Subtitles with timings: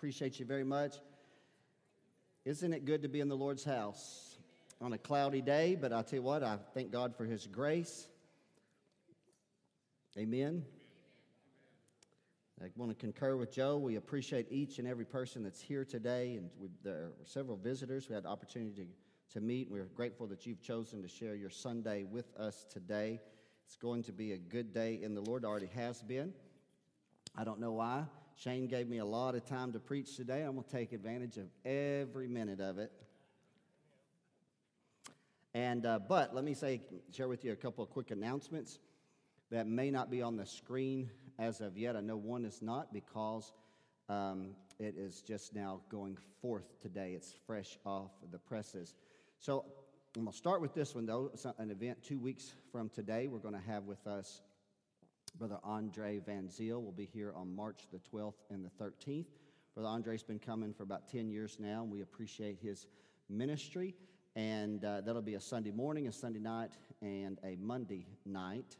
[0.00, 0.96] appreciate you very much.
[2.46, 4.38] Isn't it good to be in the Lord's house
[4.80, 5.76] on a cloudy day?
[5.78, 8.08] But I tell you what, I thank God for His grace.
[10.16, 10.64] Amen.
[12.62, 13.76] I want to concur with Joe.
[13.76, 18.08] We appreciate each and every person that's here today, and we, there were several visitors.
[18.08, 18.86] We had the opportunity
[19.28, 19.70] to, to meet.
[19.70, 23.20] We're grateful that you've chosen to share your Sunday with us today.
[23.66, 25.44] It's going to be a good day in the Lord.
[25.44, 26.32] Already has been.
[27.36, 28.04] I don't know why.
[28.36, 30.42] Shane gave me a lot of time to preach today.
[30.42, 32.90] I'm going to take advantage of every minute of it.
[35.52, 36.80] And uh, but let me say,
[37.12, 38.78] share with you a couple of quick announcements
[39.50, 41.96] that may not be on the screen as of yet.
[41.96, 43.52] I know one is not because
[44.08, 47.12] um, it is just now going forth today.
[47.16, 48.94] It's fresh off the presses.
[49.38, 49.64] So
[50.16, 51.32] I'm going to start with this one, though.
[51.58, 53.26] An event two weeks from today.
[53.26, 54.42] We're going to have with us
[55.38, 56.82] Brother Andre Van Zyl.
[56.82, 59.26] will be here on March the 12th and the 13th.
[59.74, 62.86] Brother Andre's been coming for about 10 years now, and we appreciate his
[63.28, 63.94] ministry.
[64.36, 68.76] And uh, that'll be a Sunday morning, a Sunday night, and a Monday night.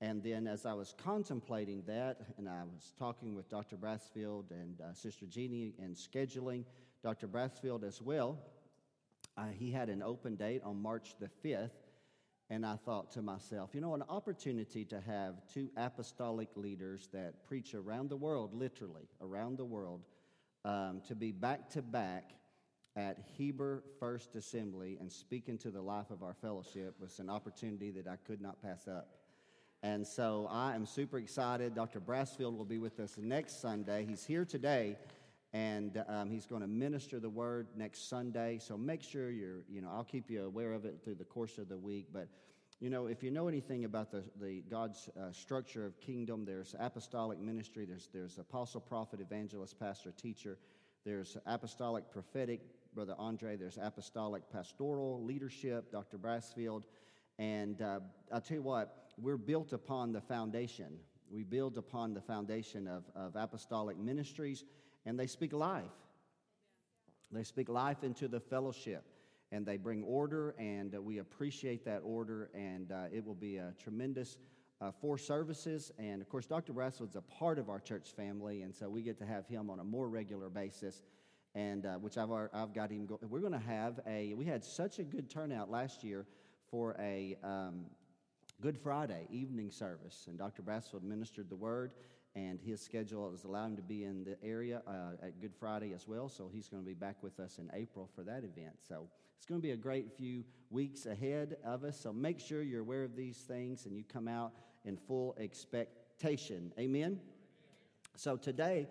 [0.00, 3.76] And then, as I was contemplating that, and I was talking with Dr.
[3.76, 6.64] Brassfield and uh, Sister Jeannie and scheduling
[7.02, 7.26] Dr.
[7.28, 8.38] Brassfield as well,
[9.36, 11.70] uh, he had an open date on March the 5th.
[12.54, 17.44] And I thought to myself, you know, an opportunity to have two apostolic leaders that
[17.48, 20.02] preach around the world, literally around the world,
[20.64, 22.30] um, to be back to back
[22.94, 27.90] at Heber First Assembly and speak into the life of our fellowship was an opportunity
[27.90, 29.08] that I could not pass up.
[29.82, 31.74] And so I am super excited.
[31.74, 31.98] Dr.
[31.98, 34.06] Brassfield will be with us next Sunday.
[34.08, 34.96] He's here today,
[35.54, 38.58] and um, he's going to minister the word next Sunday.
[38.60, 41.58] So make sure you're, you know, I'll keep you aware of it through the course
[41.58, 42.08] of the week.
[42.12, 42.26] But,
[42.80, 46.74] you know, if you know anything about the, the God's uh, structure of kingdom, there's
[46.80, 50.58] apostolic ministry, there's, there's apostle, prophet, evangelist, pastor, teacher,
[51.04, 52.60] there's apostolic prophetic,
[52.92, 56.18] Brother Andre, there's apostolic pastoral leadership, Dr.
[56.18, 56.82] Brassfield.
[57.38, 58.00] And uh,
[58.32, 60.98] I'll tell you what, we're built upon the foundation.
[61.30, 64.64] We build upon the foundation of, of apostolic ministries,
[65.06, 65.84] and they speak life.
[67.30, 69.04] They speak life into the fellowship,
[69.50, 73.72] and they bring order, and we appreciate that order, and uh, it will be a
[73.82, 74.38] tremendous
[74.80, 75.92] uh, four services.
[75.98, 76.72] And of course, Dr.
[76.72, 79.80] Brassfield's a part of our church family, and so we get to have him on
[79.80, 81.02] a more regular basis.
[81.56, 83.06] And uh, which I've, I've got him.
[83.06, 84.34] Go- we're going to have a.
[84.34, 86.26] We had such a good turnout last year
[86.68, 87.84] for a um,
[88.60, 90.62] Good Friday evening service, and Dr.
[90.62, 91.92] Brassfield ministered the word,
[92.36, 95.92] and his schedule has allowed him to be in the area uh, at Good Friday
[95.92, 96.28] as well.
[96.28, 98.76] So he's going to be back with us in April for that event.
[98.88, 102.00] So it's going to be a great few weeks ahead of us.
[102.00, 104.52] So make sure you're aware of these things and you come out
[104.84, 106.72] in full expectation.
[106.78, 107.20] Amen.
[108.16, 108.88] So today.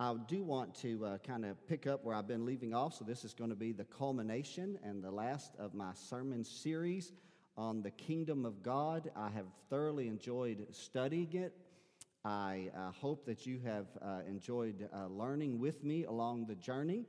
[0.00, 2.94] I do want to uh, kind of pick up where I've been leaving off.
[2.94, 7.12] So, this is going to be the culmination and the last of my sermon series
[7.56, 9.12] on the kingdom of God.
[9.14, 11.54] I have thoroughly enjoyed studying it.
[12.24, 17.04] I uh, hope that you have uh, enjoyed uh, learning with me along the journey.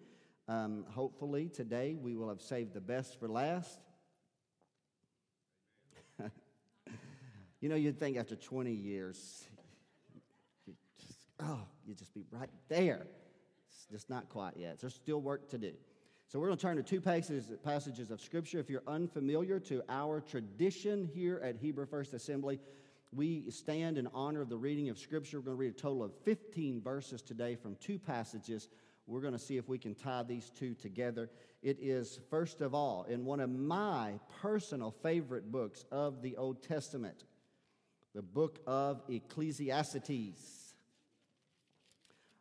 [0.48, 3.80] Um, hopefully, today we will have saved the best for last.
[7.62, 9.48] you know, you'd think after 20 years,
[11.00, 13.06] just, oh, you'd just be right there.
[13.70, 14.80] It's just not quite yet.
[14.80, 15.74] There's still work to do.
[16.28, 18.58] So we're going to turn to two passages, passages of Scripture.
[18.58, 22.60] If you're unfamiliar to our tradition here at Heber First Assembly,
[23.16, 25.40] we stand in honor of the reading of Scripture.
[25.40, 28.70] We're going to read a total of 15 verses today from two passages.
[29.06, 31.30] We're going to see if we can tie these two together.
[31.62, 36.64] It is, first of all, in one of my personal favorite books of the Old
[36.64, 37.26] Testament,
[38.16, 40.76] the book of Ecclesiastes.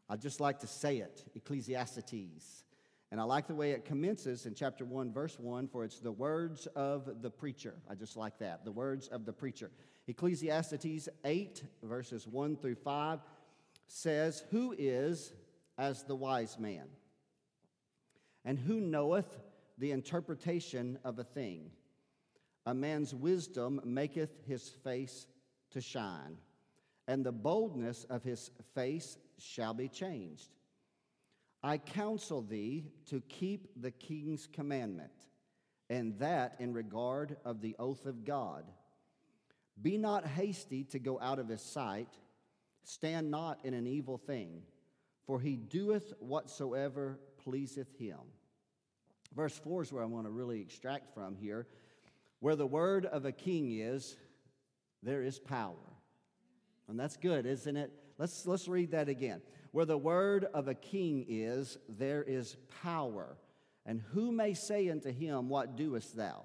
[0.09, 2.65] I just like to say it, Ecclesiastes.
[3.13, 6.11] And I like the way it commences in chapter 1, verse 1, for it's the
[6.11, 7.75] words of the preacher.
[7.87, 9.71] I just like that, the words of the preacher.
[10.09, 13.19] Ecclesiastes 8, verses 1 through 5
[13.87, 15.35] says, Who is
[15.77, 16.87] as the wise man?
[18.47, 19.39] And who knoweth
[19.77, 21.71] the interpretation of a thing?
[22.65, 25.27] A man's wisdom maketh his face
[25.73, 26.39] to shine,
[27.07, 30.49] and the boldness of his face shall be changed.
[31.63, 35.13] I counsel thee to keep the king's commandment,
[35.89, 38.65] and that in regard of the oath of God.
[39.81, 42.09] Be not hasty to go out of his sight,
[42.85, 44.63] stand not in an evil thing,
[45.27, 48.19] for he doeth whatsoever pleaseth him.
[49.35, 51.67] Verse 4 is where I want to really extract from here.
[52.41, 54.17] Where the word of a king is,
[55.03, 55.77] there is power.
[56.89, 57.93] And that's good, isn't it?
[58.19, 59.41] Let's, let's read that again.
[59.73, 63.37] Where the word of a king is, there is power.
[63.85, 66.45] And who may say unto him, What doest thou?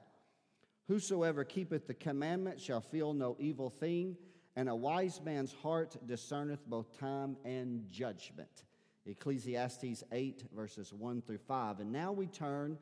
[0.87, 4.15] Whosoever keepeth the commandment shall feel no evil thing,
[4.55, 8.63] and a wise man's heart discerneth both time and judgment.
[9.05, 11.81] Ecclesiastes 8, verses 1 through 5.
[11.81, 12.77] And now we turn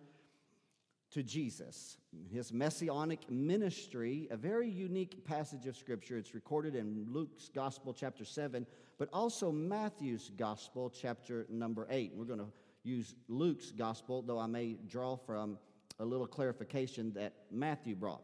[1.16, 1.96] to Jesus,
[2.30, 6.18] his messianic ministry, a very unique passage of Scripture.
[6.18, 8.68] It's recorded in Luke's Gospel, chapter 7,
[8.98, 12.12] but also Matthew's Gospel, chapter number 8.
[12.14, 12.52] We're going to
[12.84, 15.58] use Luke's Gospel, though I may draw from
[16.02, 18.24] a little clarification that Matthew brought.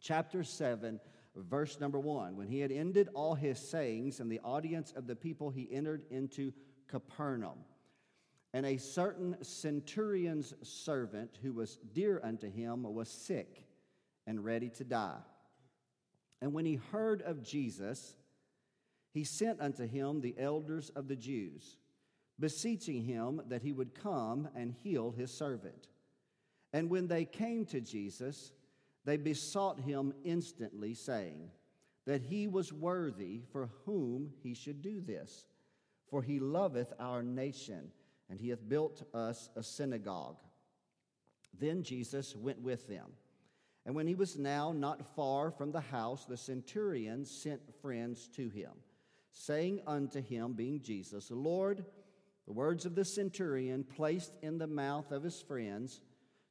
[0.00, 0.98] Chapter 7,
[1.36, 2.36] verse number 1.
[2.36, 6.02] When he had ended all his sayings and the audience of the people, he entered
[6.10, 6.52] into
[6.88, 7.60] Capernaum.
[8.52, 13.64] And a certain centurion's servant who was dear unto him was sick
[14.26, 15.20] and ready to die.
[16.42, 18.16] And when he heard of Jesus,
[19.12, 21.76] he sent unto him the elders of the Jews,
[22.38, 25.88] beseeching him that he would come and heal his servant.
[26.72, 28.52] And when they came to Jesus,
[29.04, 31.50] they besought him instantly, saying
[32.06, 35.46] that he was worthy for whom he should do this.
[36.08, 37.92] For he loveth our nation
[38.30, 40.36] and he hath built us a synagogue.
[41.58, 43.10] Then Jesus went with them.
[43.84, 48.48] And when he was now not far from the house, the centurion sent friends to
[48.48, 48.70] him,
[49.32, 51.84] saying unto him, being Jesus, Lord,
[52.46, 56.00] the words of the centurion placed in the mouth of his friends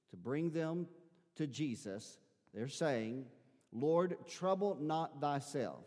[0.09, 0.87] to bring them
[1.35, 2.17] to Jesus,
[2.53, 3.25] they're saying,
[3.71, 5.85] Lord, trouble not thyself,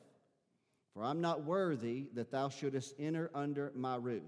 [0.94, 4.23] for I'm not worthy that thou shouldest enter under my roof.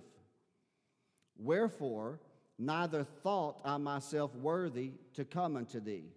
[1.38, 2.20] Wherefore,
[2.58, 6.12] neither thought I myself worthy to come unto thee,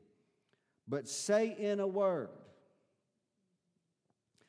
[0.88, 2.30] but say in a word.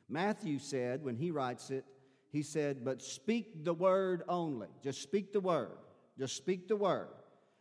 [0.09, 1.85] Matthew said, when he writes it,
[2.31, 4.69] he said, But speak the word only.
[4.82, 5.76] Just speak the word.
[6.19, 7.09] Just speak the word.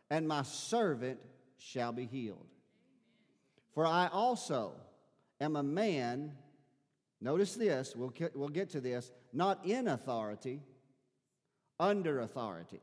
[0.10, 1.20] And my servant
[1.58, 2.46] shall be healed.
[3.74, 4.74] For I also
[5.40, 6.32] am a man,
[7.22, 10.62] notice this, we'll get, we'll get to this, not in authority,
[11.80, 12.82] under authority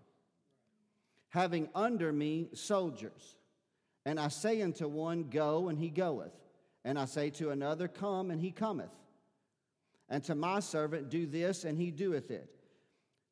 [1.35, 3.35] having under me soldiers.
[4.07, 6.31] And I say unto one, Go, and he goeth.
[6.85, 8.95] And I say to another, Come, and he cometh.
[10.09, 12.49] And to my servant, Do this, and he doeth it.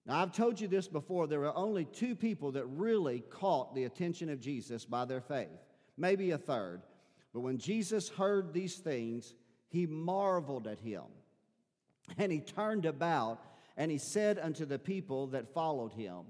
[0.04, 1.28] Now, I've told you this before.
[1.28, 5.60] There are only two people that really caught the attention of Jesus by their faith,
[5.96, 6.82] maybe a third.
[7.32, 9.32] But when Jesus heard these things,
[9.68, 11.04] he marveled at him.
[12.18, 13.44] And he turned about
[13.76, 16.24] and he said unto the people that followed him,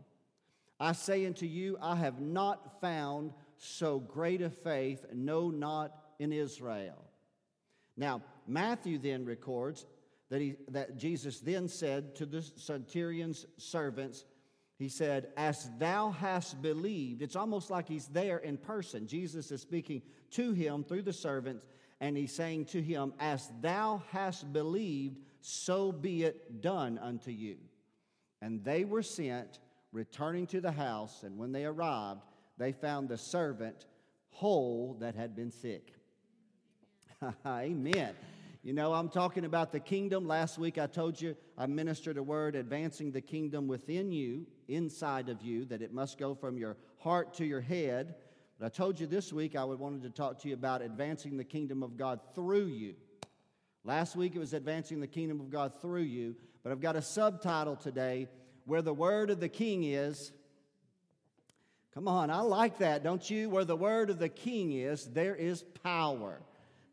[0.83, 6.33] I say unto you, I have not found so great a faith, no, not in
[6.33, 7.05] Israel.
[7.97, 9.87] Now, Matthew then records
[10.29, 14.25] that, he, that Jesus then said to the centurion's servants,
[14.77, 19.07] He said, As thou hast believed, it's almost like he's there in person.
[19.07, 20.03] Jesus is speaking
[20.33, 21.65] to him through the servants,
[22.01, 27.59] and he's saying to him, As thou hast believed, so be it done unto you.
[28.41, 29.61] And they were sent
[29.93, 32.23] returning to the house, and when they arrived,
[32.59, 33.87] they found the servant
[34.31, 35.93] whole that had been sick.
[37.47, 38.15] Amen.
[38.63, 40.27] You know, I'm talking about the kingdom.
[40.27, 45.29] Last week I told you I ministered a word advancing the kingdom within you, inside
[45.29, 48.15] of you, that it must go from your heart to your head.
[48.59, 51.45] But I told you this week I wanted to talk to you about advancing the
[51.45, 52.95] kingdom of God through you.
[53.85, 57.03] Last week it was advancing the kingdom of God through you, but I've got a
[57.03, 58.29] subtitle today
[58.65, 60.33] where the word of the king is.
[61.95, 63.51] Come on, I like that, don't you?
[63.51, 66.41] Where the word of the king is, there is power.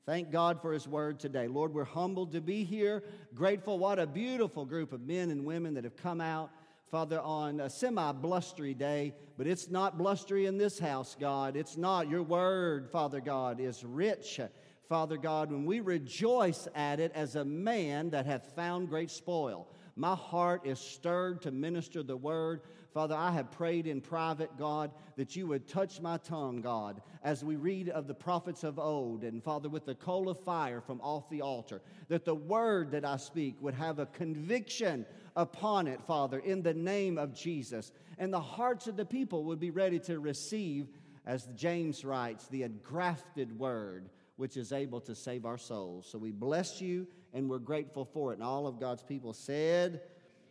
[0.06, 1.48] Thank God for his word today.
[1.48, 3.04] Lord, we're humbled to be here.
[3.36, 3.78] Grateful.
[3.78, 6.50] What a beautiful group of men and women that have come out,
[6.90, 9.14] Father, on a semi blustery day.
[9.38, 11.56] But it's not blustery in this house, God.
[11.56, 12.10] It's not.
[12.10, 14.42] Your word, Father God, is rich.
[14.90, 19.68] Father God, when we rejoice at it as a man that hath found great spoil.
[20.00, 22.62] My heart is stirred to minister the word.
[22.94, 27.44] Father, I have prayed in private, God, that you would touch my tongue, God, as
[27.44, 31.02] we read of the prophets of old, and Father, with the coal of fire from
[31.02, 36.02] off the altar, that the word that I speak would have a conviction upon it,
[36.08, 37.92] Father, in the name of Jesus.
[38.18, 40.88] And the hearts of the people would be ready to receive,
[41.26, 46.08] as James writes, the engrafted word which is able to save our souls.
[46.10, 48.36] So we bless you and we're grateful for it.
[48.36, 50.02] And all of God's people said,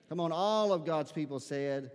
[0.09, 1.91] Come on, all of God's people said,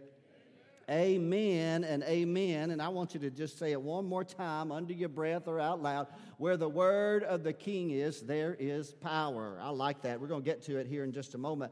[0.90, 2.72] Amen and amen.
[2.72, 5.60] And I want you to just say it one more time under your breath or
[5.60, 6.08] out loud.
[6.38, 9.58] Where the word of the king is, there is power.
[9.62, 10.20] I like that.
[10.20, 11.72] We're going to get to it here in just a moment.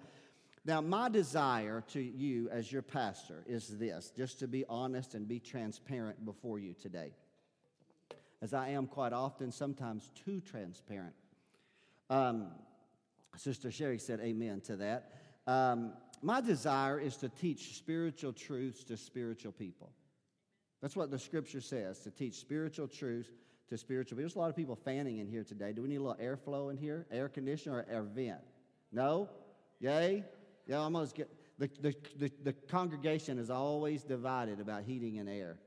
[0.63, 5.27] Now, my desire to you as your pastor is this just to be honest and
[5.27, 7.13] be transparent before you today,
[8.41, 11.15] as I am quite often, sometimes too transparent.
[12.09, 12.47] Um,
[13.37, 15.11] Sister Sherry said amen to that.
[15.47, 19.91] Um, my desire is to teach spiritual truths to spiritual people.
[20.81, 23.29] That's what the scripture says to teach spiritual truths
[23.69, 24.23] to spiritual people.
[24.23, 25.73] There's a lot of people fanning in here today.
[25.73, 27.05] Do we need a little airflow in here?
[27.11, 28.41] Air conditioner or air vent?
[28.91, 29.29] No?
[29.79, 30.23] Yay?
[30.67, 35.57] Yeah, almost get the, the, the, the congregation is always divided about heating and air.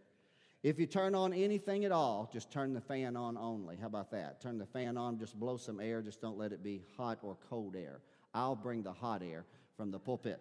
[0.65, 3.77] If you turn on anything at all, just turn the fan on only.
[3.77, 4.41] How about that?
[4.41, 7.37] Turn the fan on, just blow some air, just don't let it be hot or
[7.51, 8.01] cold air.
[8.33, 9.45] I'll bring the hot air
[9.77, 10.41] from the pulpit.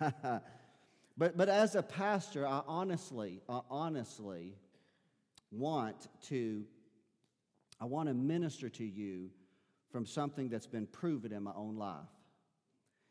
[0.00, 4.54] but, but as a pastor, I honestly, I honestly
[5.50, 6.64] want to,
[7.82, 9.28] I want to minister to you
[9.92, 11.98] from something that's been proven in my own life.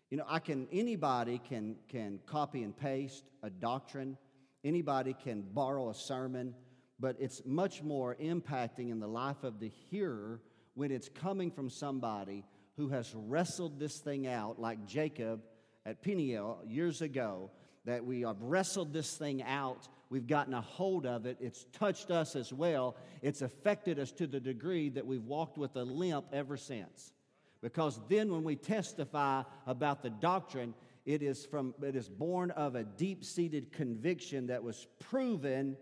[0.10, 4.18] You know, I can, anybody can, can copy and paste a doctrine,
[4.64, 6.54] anybody can borrow a sermon,
[7.00, 10.42] but it's much more impacting in the life of the hearer
[10.74, 12.46] when it's coming from somebody
[12.78, 15.42] who has wrestled this thing out, like Jacob
[15.86, 17.52] at Peniel years ago,
[17.86, 19.88] that we have wrestled this thing out.
[20.10, 21.38] We've gotten a hold of it.
[21.40, 22.96] It's touched us as well.
[23.22, 27.14] It's affected us to the degree that we've walked with a limp ever since.
[27.62, 30.74] Because then when we testify about the doctrine,
[31.10, 35.76] it is, from, it is born of a deep seated conviction that was proven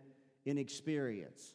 [0.45, 1.53] in experience.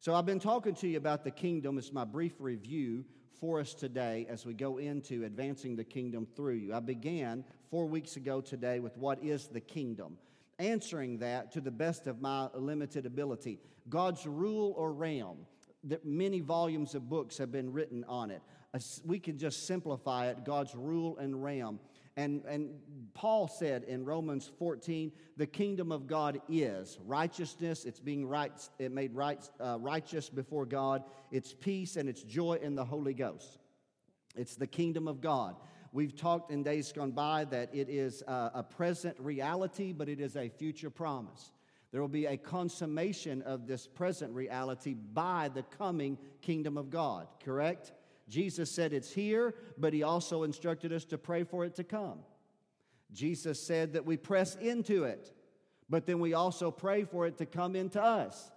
[0.00, 1.78] So I've been talking to you about the kingdom.
[1.78, 3.04] It's my brief review
[3.38, 6.74] for us today as we go into advancing the kingdom through you.
[6.74, 10.18] I began four weeks ago today with what is the kingdom,
[10.58, 13.60] answering that to the best of my limited ability.
[13.88, 15.46] God's rule or realm.
[15.84, 18.42] That many volumes of books have been written on it
[19.04, 21.78] we can just simplify it God's rule and realm.
[22.16, 22.70] And, and
[23.14, 27.84] Paul said in Romans 14, the kingdom of God is righteousness.
[27.84, 31.04] It's being right, it made right, uh, righteous before God.
[31.30, 33.58] It's peace and it's joy in the Holy Ghost.
[34.36, 35.56] It's the kingdom of God.
[35.92, 40.20] We've talked in days gone by that it is a, a present reality, but it
[40.20, 41.52] is a future promise.
[41.92, 47.28] There will be a consummation of this present reality by the coming kingdom of God,
[47.44, 47.92] correct?
[48.28, 52.20] Jesus said it's here, but he also instructed us to pray for it to come.
[53.12, 55.32] Jesus said that we press into it,
[55.90, 58.50] but then we also pray for it to come into us.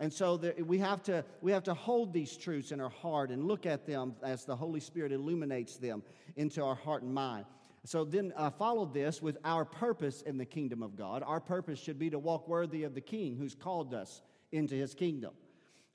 [0.00, 3.44] And so we, have to, we have to hold these truths in our heart and
[3.44, 6.02] look at them as the Holy Spirit illuminates them
[6.36, 7.44] into our heart and mind.
[7.84, 11.22] So then I uh, followed this with our purpose in the kingdom of God.
[11.24, 14.94] Our purpose should be to walk worthy of the King who's called us into his
[14.94, 15.32] kingdom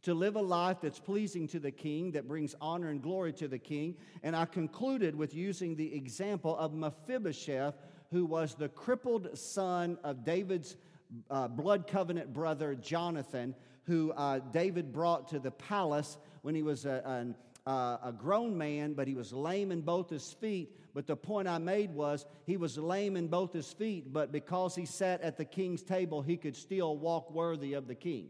[0.07, 3.45] to live a life that's pleasing to the king, that brings honor and glory to
[3.45, 3.93] the king.
[4.23, 7.75] And I concluded with using the example of Mephibosheth,
[8.11, 10.77] who was the crippled son of David's
[11.29, 16.85] uh, blood covenant brother Jonathan, who uh, David brought to the palace when he was
[16.85, 17.35] a,
[17.65, 17.71] a,
[18.01, 20.73] a grown man, but he was lame in both his feet.
[20.93, 24.73] But the point I made was he was lame in both his feet, but because
[24.73, 28.29] he sat at the king's table, he could still walk worthy of the king.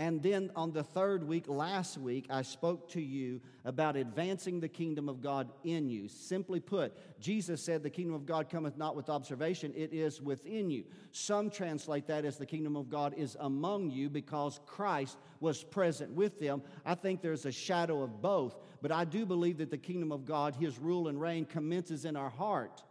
[0.00, 4.66] And then on the third week, last week, I spoke to you about advancing the
[4.66, 6.08] kingdom of God in you.
[6.08, 10.70] Simply put, Jesus said, The kingdom of God cometh not with observation, it is within
[10.70, 10.84] you.
[11.12, 16.14] Some translate that as the kingdom of God is among you because Christ was present
[16.14, 16.62] with them.
[16.86, 20.24] I think there's a shadow of both, but I do believe that the kingdom of
[20.24, 22.82] God, his rule and reign, commences in our heart,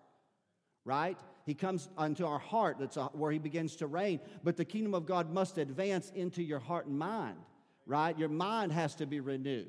[0.86, 1.18] right?
[1.50, 4.20] He comes unto our heart, that's uh, where He begins to reign.
[4.44, 7.38] But the kingdom of God must advance into your heart and mind,
[7.88, 8.18] right?
[8.20, 9.68] Your mind has to be renewed.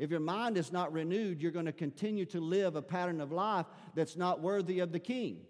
[0.00, 3.30] If your mind is not renewed, you're going to continue to live a pattern of
[3.30, 5.42] life that's not worthy of the king,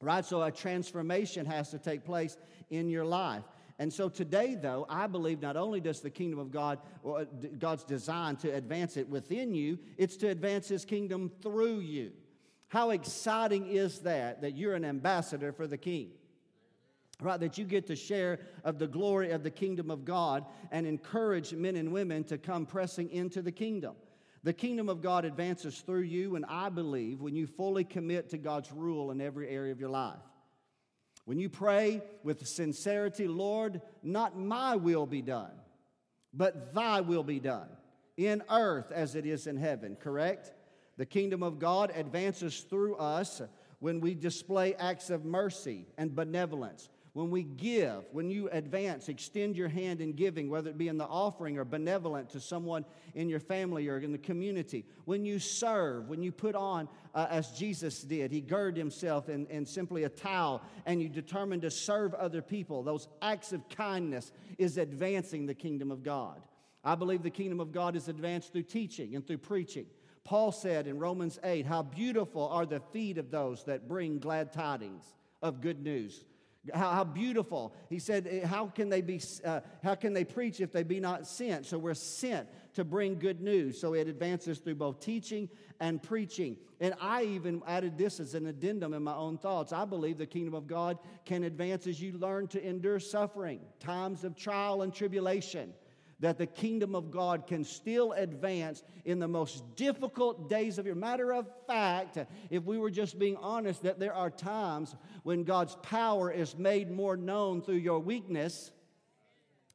[0.00, 0.24] right?
[0.24, 2.36] So a transformation has to take place
[2.70, 3.42] in your life.
[3.80, 7.24] And so today, though, I believe not only does the kingdom of God, uh,
[7.58, 12.12] God's design to advance it within you, it's to advance His kingdom through you.
[12.72, 16.12] How exciting is that, that you're an ambassador for the king?
[17.20, 20.86] Right, that you get to share of the glory of the kingdom of God and
[20.86, 23.94] encourage men and women to come pressing into the kingdom.
[24.42, 28.38] The kingdom of God advances through you, and I believe when you fully commit to
[28.38, 30.16] God's rule in every area of your life.
[31.26, 35.52] When you pray with sincerity, Lord, not my will be done,
[36.32, 37.68] but thy will be done
[38.16, 40.52] in earth as it is in heaven, correct?
[40.98, 43.40] The kingdom of God advances through us
[43.80, 49.56] when we display acts of mercy and benevolence, when we give, when you advance, extend
[49.56, 52.84] your hand in giving, whether it be in the offering or benevolent to someone
[53.14, 57.26] in your family or in the community, when you serve, when you put on, uh,
[57.28, 61.70] as Jesus did, he girded himself in, in simply a towel and you determined to
[61.70, 66.40] serve other people, those acts of kindness is advancing the kingdom of God.
[66.84, 69.86] I believe the kingdom of God is advanced through teaching and through preaching.
[70.24, 74.52] Paul said in Romans 8, How beautiful are the feet of those that bring glad
[74.52, 75.04] tidings
[75.42, 76.24] of good news.
[76.72, 77.74] How, how, beautiful.
[77.90, 81.00] He said, eh, how can, they be, uh, how can they preach if they be
[81.00, 81.66] not sent?
[81.66, 83.80] So we're sent to bring good news.
[83.80, 85.48] So it advances through both teaching
[85.80, 86.56] and preaching.
[86.80, 89.72] And I even added this as an addendum in my own thoughts.
[89.72, 94.22] I believe the kingdom of God can advance as you learn to endure suffering, times
[94.22, 95.74] of trial and tribulation
[96.22, 100.94] that the kingdom of God can still advance in the most difficult days of your.
[100.94, 102.16] Matter of fact,
[102.48, 106.92] if we were just being honest, that there are times when God's power is made
[106.92, 108.70] more known through your weakness,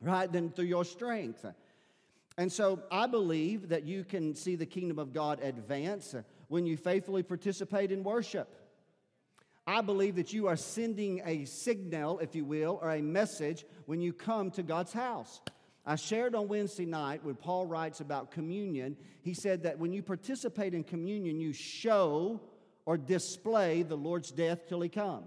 [0.02, 1.46] right, than through your strength.
[2.38, 6.16] And so I believe that you can see the kingdom of God advance
[6.48, 8.48] when you faithfully participate in worship.
[9.66, 14.00] I believe that you are sending a signal, if you will, or a message when
[14.00, 15.42] you come to God's house.
[15.90, 20.04] I shared on Wednesday night when Paul writes about communion, he said that when you
[20.04, 22.42] participate in communion, you show
[22.86, 25.24] or display the Lord's death till he come.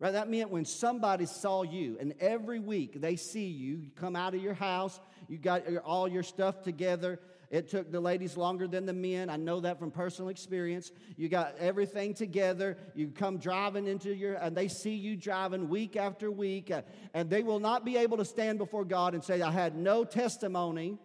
[0.00, 0.12] Right?
[0.12, 4.34] That meant when somebody saw you, and every week they see you, you come out
[4.34, 4.98] of your house,
[5.28, 7.20] you got all your stuff together,
[7.54, 9.30] it took the ladies longer than the men.
[9.30, 10.90] I know that from personal experience.
[11.16, 12.76] You got everything together.
[12.96, 16.82] You come driving into your, and they see you driving week after week, uh,
[17.14, 20.02] and they will not be able to stand before God and say, I had no
[20.02, 20.98] testimony.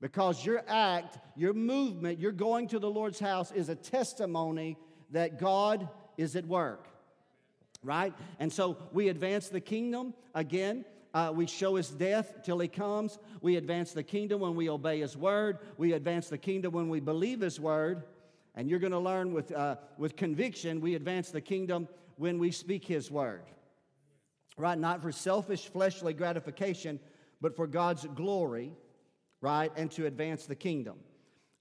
[0.00, 4.78] Because your act, your movement, your going to the Lord's house is a testimony
[5.10, 6.88] that God is at work
[7.84, 8.14] right?
[8.38, 10.84] And so we advance the kingdom again.
[11.14, 13.18] Uh, we show his death till he comes.
[13.42, 15.58] We advance the kingdom when we obey his word.
[15.76, 18.04] We advance the kingdom when we believe his word.
[18.54, 22.50] And you're going to learn with, uh, with conviction, we advance the kingdom when we
[22.50, 23.42] speak his word.
[24.56, 24.78] Right?
[24.78, 27.00] Not for selfish fleshly gratification,
[27.40, 28.72] but for God's glory,
[29.40, 29.72] right?
[29.76, 30.98] And to advance the kingdom.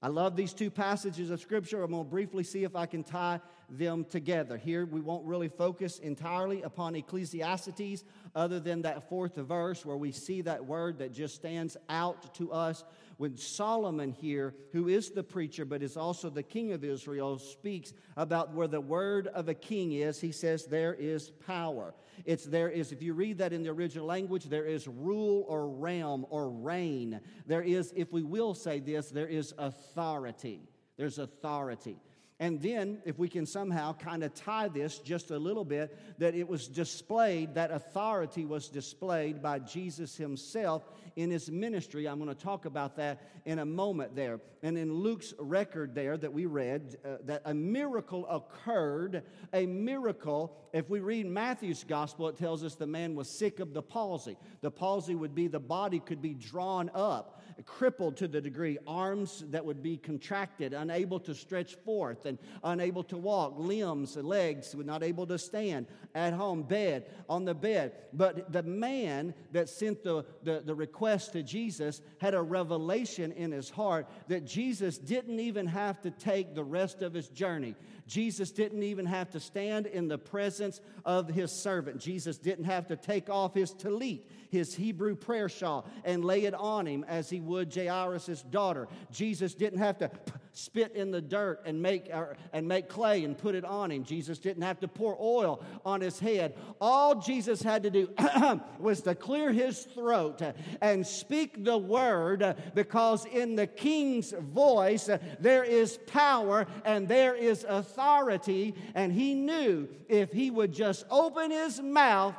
[0.02, 1.84] I love these two passages of Scripture.
[1.84, 3.40] I'm going to briefly see if I can tie
[3.72, 4.58] them together.
[4.58, 8.04] Here, we won't really focus entirely upon Ecclesiastes,
[8.36, 12.52] other than that fourth verse where we see that word that just stands out to
[12.52, 12.84] us
[13.18, 17.94] when Solomon here, who is the preacher but is also the king of Israel, speaks
[18.18, 21.94] about where the word of a king is, he says there is power.
[22.26, 25.70] It's there is, if you read that in the original language, there is rule or
[25.70, 27.22] realm or reign.
[27.46, 30.62] There is, if we will say this, there is authority.
[30.98, 31.98] There's authority.
[32.42, 36.34] And then, if we can somehow kind of tie this just a little bit, that
[36.34, 40.84] it was displayed, that authority was displayed by Jesus himself
[41.16, 42.08] in his ministry.
[42.08, 44.40] I'm going to talk about that in a moment there.
[44.64, 49.22] And in Luke's record there that we read, uh, that a miracle occurred.
[49.54, 53.72] A miracle, if we read Matthew's gospel, it tells us the man was sick of
[53.76, 54.36] the palsy.
[54.62, 59.44] The palsy would be the body could be drawn up crippled to the degree, arms
[59.50, 65.04] that would be contracted, unable to stretch forth and unable to walk, limbs, legs not
[65.04, 67.94] able to stand, at home, bed, on the bed.
[68.14, 73.52] But the man that sent the, the, the request to Jesus had a revelation in
[73.52, 77.76] his heart that Jesus didn't even have to take the rest of his journey.
[78.12, 82.02] Jesus didn't even have to stand in the presence of his servant.
[82.02, 86.54] Jesus didn't have to take off his talit, his Hebrew prayer shawl, and lay it
[86.54, 88.90] on him as he would Jairus' daughter.
[89.14, 90.12] Jesus didn't have to
[90.54, 94.04] spit in the dirt and make, uh, and make clay and put it on him.
[94.04, 96.56] Jesus didn't have to pour oil on his head.
[96.80, 98.10] All Jesus had to do
[98.80, 100.42] was to clear his throat
[100.82, 105.10] and speak the word because in the king's voice
[105.40, 108.76] there is power and there is authority.
[108.94, 112.36] And he knew if he would just open his mouth,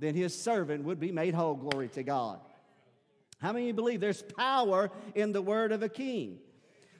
[0.00, 1.54] then his servant would be made whole.
[1.54, 2.40] Glory to God.
[3.38, 6.38] How many you believe there's power in the word of a king?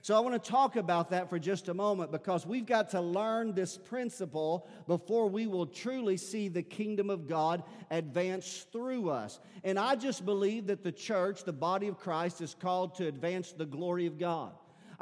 [0.02, 3.00] So I want to talk about that for just a moment because we've got to
[3.00, 9.38] learn this principle before we will truly see the kingdom of God advance through us.
[9.62, 13.52] And I just believe that the church, the body of Christ, is called to advance
[13.52, 14.50] the glory of God.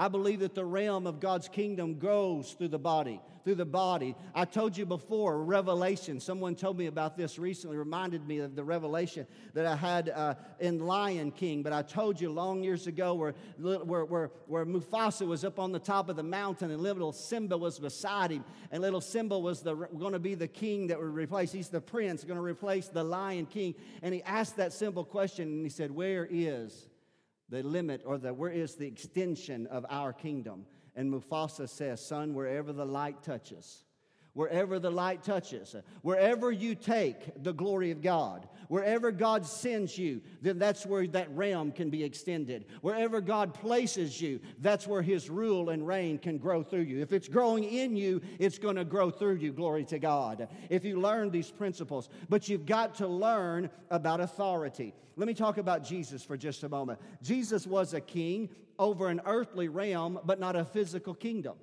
[0.01, 4.17] I believe that the realm of God's kingdom goes through the body, through the body.
[4.35, 6.21] I told you before, Revelation.
[6.21, 10.37] Someone told me about this recently, reminded me of the revelation that I had uh,
[10.59, 11.63] in Lion King.
[11.63, 15.71] But I told you long years ago where, where, where, where Mufasa was up on
[15.71, 18.43] the top of the mountain and little Simba was beside him.
[18.71, 22.25] And little Simba was going to be the king that would replace, he's the prince,
[22.25, 23.75] going to replace the Lion King.
[24.01, 26.87] And he asked that simple question and he said, Where is
[27.51, 30.65] the limit or the where is the extension of our kingdom?
[30.97, 33.85] And Mufasa says, Son, wherever the light touches,
[34.35, 40.21] wherever the light touches, wherever you take the glory of God, wherever God sends you,
[40.41, 42.67] then that's where that realm can be extended.
[42.81, 47.01] Wherever God places you, that's where His rule and reign can grow through you.
[47.01, 49.53] If it's growing in you, it's going to grow through you.
[49.53, 50.49] Glory to God.
[50.69, 54.95] If you learn these principles, but you've got to learn about authority.
[55.17, 57.01] Let me talk about Jesus for just a moment.
[57.23, 61.57] Jesus was a king over an earthly realm, but not a physical kingdom.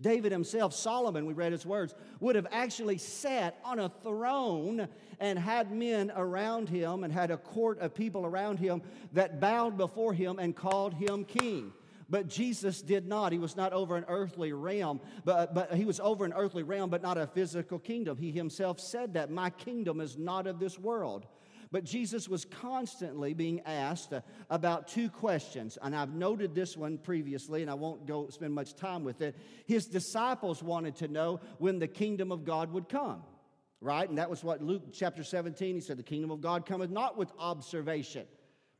[0.00, 4.88] David himself, Solomon, we read his words, would have actually sat on a throne
[5.20, 8.82] and had men around him and had a court of people around him
[9.12, 11.72] that bowed before him and called him king.
[12.08, 13.32] But Jesus did not.
[13.32, 16.88] He was not over an earthly realm, but, but he was over an earthly realm,
[16.88, 18.16] but not a physical kingdom.
[18.16, 21.26] He himself said that, My kingdom is not of this world.
[21.72, 26.98] But Jesus was constantly being asked uh, about two questions, and I've noted this one
[26.98, 29.36] previously, and I won't go spend much time with it.
[29.66, 33.22] His disciples wanted to know when the kingdom of God would come,
[33.80, 34.08] right?
[34.08, 37.16] And that was what Luke chapter 17, he said, The kingdom of God cometh not
[37.16, 38.26] with observation,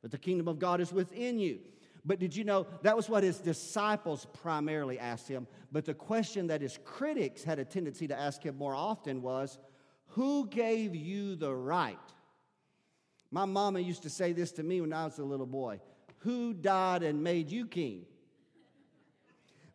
[0.00, 1.58] but the kingdom of God is within you.
[2.04, 5.48] But did you know that was what his disciples primarily asked him?
[5.72, 9.58] But the question that his critics had a tendency to ask him more often was,
[10.10, 11.98] Who gave you the right
[13.30, 15.80] my mama used to say this to me when I was a little boy
[16.18, 18.06] Who died and made you king?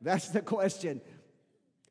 [0.01, 1.01] That's the question.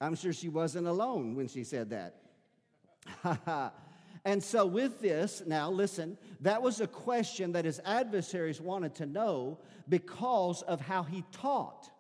[0.01, 3.73] I'm sure she wasn't alone when she said that.
[4.25, 9.07] and so, with this, now listen, that was a question that his adversaries wanted to
[9.07, 11.91] know because of how he taught,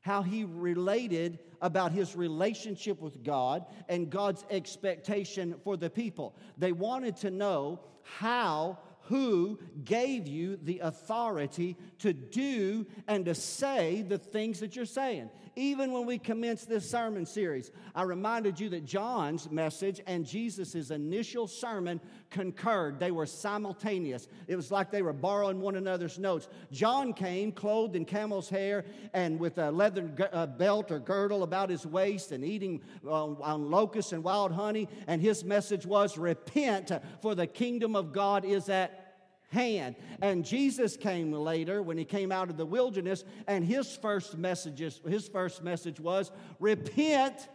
[0.00, 6.34] how he related about his relationship with God and God's expectation for the people.
[6.58, 14.02] They wanted to know how who gave you the authority to do and to say
[14.02, 15.30] the things that you're saying.
[15.58, 20.90] Even when we commenced this sermon series, I reminded you that John's message and Jesus'
[20.90, 23.00] initial sermon concurred.
[23.00, 24.28] They were simultaneous.
[24.48, 26.48] It was like they were borrowing one another's notes.
[26.72, 31.70] John came clothed in camel's hair and with a leather uh, belt or girdle about
[31.70, 34.90] his waist and eating uh, on locusts and wild honey.
[35.06, 36.92] And his message was, Repent,
[37.22, 39.05] for the kingdom of God is at
[39.48, 39.96] hand.
[40.20, 45.00] And Jesus came later when he came out of the wilderness, and his first messages,
[45.08, 47.48] his first message was, Repent,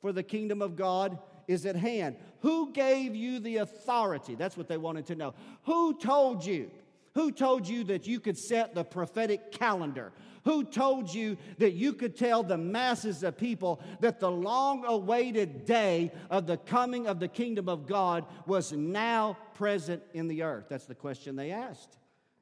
[0.00, 2.16] for the kingdom of God is at hand.
[2.40, 4.34] Who gave you the authority?
[4.34, 5.34] That's what they wanted to know.
[5.64, 6.70] Who told you?
[7.14, 10.12] Who told you that you could set the prophetic calendar?
[10.44, 15.64] Who told you that you could tell the masses of people that the long awaited
[15.64, 20.66] day of the coming of the kingdom of God was now present in the earth?
[20.68, 21.98] That's the question they asked.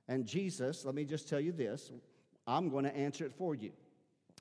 [0.09, 1.92] And Jesus, let me just tell you this
[2.46, 3.72] I'm going to answer it for you.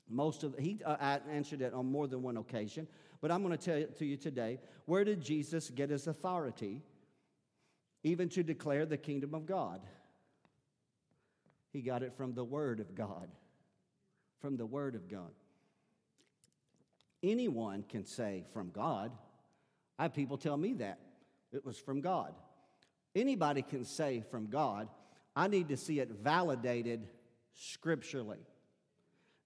[0.08, 2.86] Most of he uh, answered it on more than one occasion,
[3.20, 4.60] but I'm going to tell it to you today.
[4.84, 6.82] Where did Jesus get his authority,
[8.02, 9.80] even to declare the kingdom of God?
[11.72, 13.28] He got it from the Word of God
[14.44, 15.30] from the Word of God.
[17.22, 19.10] Anyone can say from God.
[19.98, 20.98] I have people tell me that.
[21.50, 22.34] It was from God.
[23.14, 24.88] Anybody can say from God.
[25.36, 27.08] I need to see it validated
[27.54, 28.46] scripturally.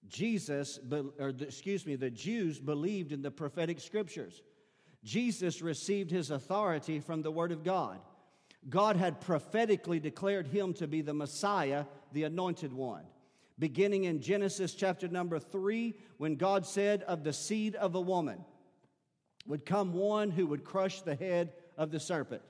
[0.07, 0.79] Jesus,
[1.19, 4.41] or excuse me, the Jews believed in the prophetic scriptures.
[5.03, 7.99] Jesus received his authority from the Word of God.
[8.69, 13.03] God had prophetically declared him to be the Messiah, the anointed one
[13.59, 18.43] beginning in Genesis chapter number three, when God said, Of the seed of a woman
[19.45, 22.41] would come one who would crush the head of the serpent.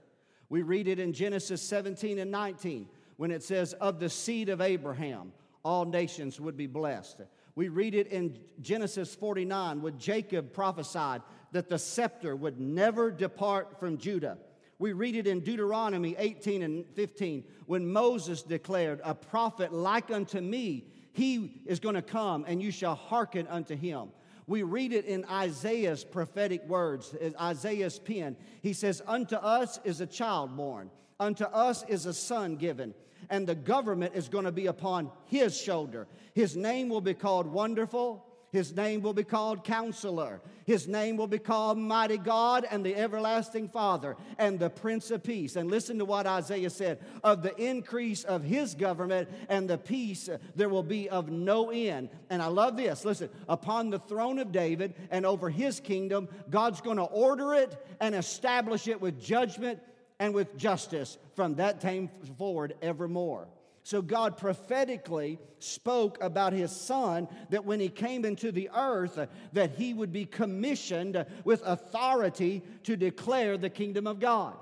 [0.50, 4.62] We read it in Genesis 17 and 19 when it says, Of the seed of
[4.62, 5.32] Abraham,
[5.64, 7.22] all nations would be blessed.
[7.56, 13.80] We read it in Genesis 49 when Jacob prophesied that the scepter would never depart
[13.80, 14.38] from Judah.
[14.80, 20.40] We read it in Deuteronomy 18 and 15 when Moses declared, A prophet like unto
[20.40, 24.10] me he is going to come and you shall hearken unto him.
[24.50, 28.36] We read it in Isaiah's prophetic words, Isaiah's pen.
[28.64, 32.96] He says, Unto us is a child born, Unto us is a son given,
[33.30, 36.08] and the government is going to be upon his shoulder.
[36.34, 38.26] His name will be called Wonderful.
[38.52, 40.42] His name will be called Counselor.
[40.66, 45.24] His name will be called Mighty God and the Everlasting Father and the Prince of
[45.24, 45.56] Peace.
[45.56, 50.30] And listen to what Isaiah said of the increase of his government and the peace
[50.30, 52.10] uh, there will be of no end.
[52.30, 53.06] And I love this.
[53.06, 57.86] Listen, upon the throne of David and over his kingdom, God's going to order it
[58.00, 59.80] and establish it with judgment
[60.20, 63.48] and with justice from that time forward evermore.
[63.90, 69.18] So God prophetically spoke about his son that when he came into the earth
[69.54, 74.54] that he would be commissioned with authority to declare the kingdom of God.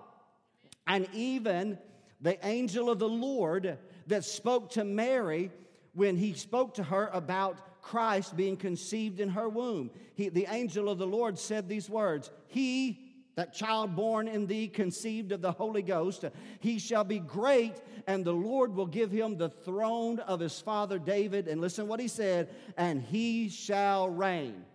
[0.88, 1.78] And even
[2.22, 5.52] the angel of the Lord that spoke to Mary
[5.92, 9.92] when he spoke to her about Christ being conceived in her womb.
[10.16, 13.07] He, the angel of the Lord said these words He
[13.38, 16.26] that child born in thee, conceived of the Holy Ghost,
[16.60, 17.76] he shall be great,
[18.08, 21.48] and the Lord will give him the throne of his father David.
[21.48, 24.66] And listen what he said, and he shall reign.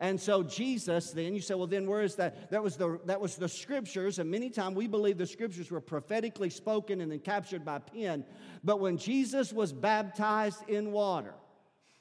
[0.00, 2.50] And so Jesus, then you say, well, then where is that?
[2.50, 5.80] That was the that was the scriptures, and many times we believe the scriptures were
[5.80, 8.24] prophetically spoken and then captured by pen.
[8.64, 11.34] But when Jesus was baptized in water,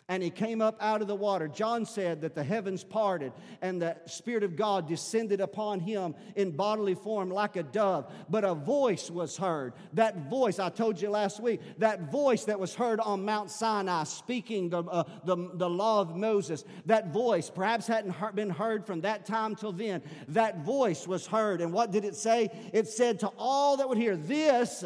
[0.10, 1.48] and he came up out of the water.
[1.50, 6.52] John said that the heavens parted and the Spirit of God descended upon him in
[6.52, 8.12] bodily form like a dove.
[8.30, 9.74] But a voice was heard.
[9.94, 14.06] That voice, I told you last week, that voice that was heard on Mount Sinai
[14.06, 19.02] speaking the, uh, the, the law of Moses, that voice perhaps hadn't been heard from
[19.02, 20.02] that time till then.
[20.30, 21.60] That voice was heard.
[21.60, 22.50] And what did it say?
[22.72, 24.86] It said to all that would hear, This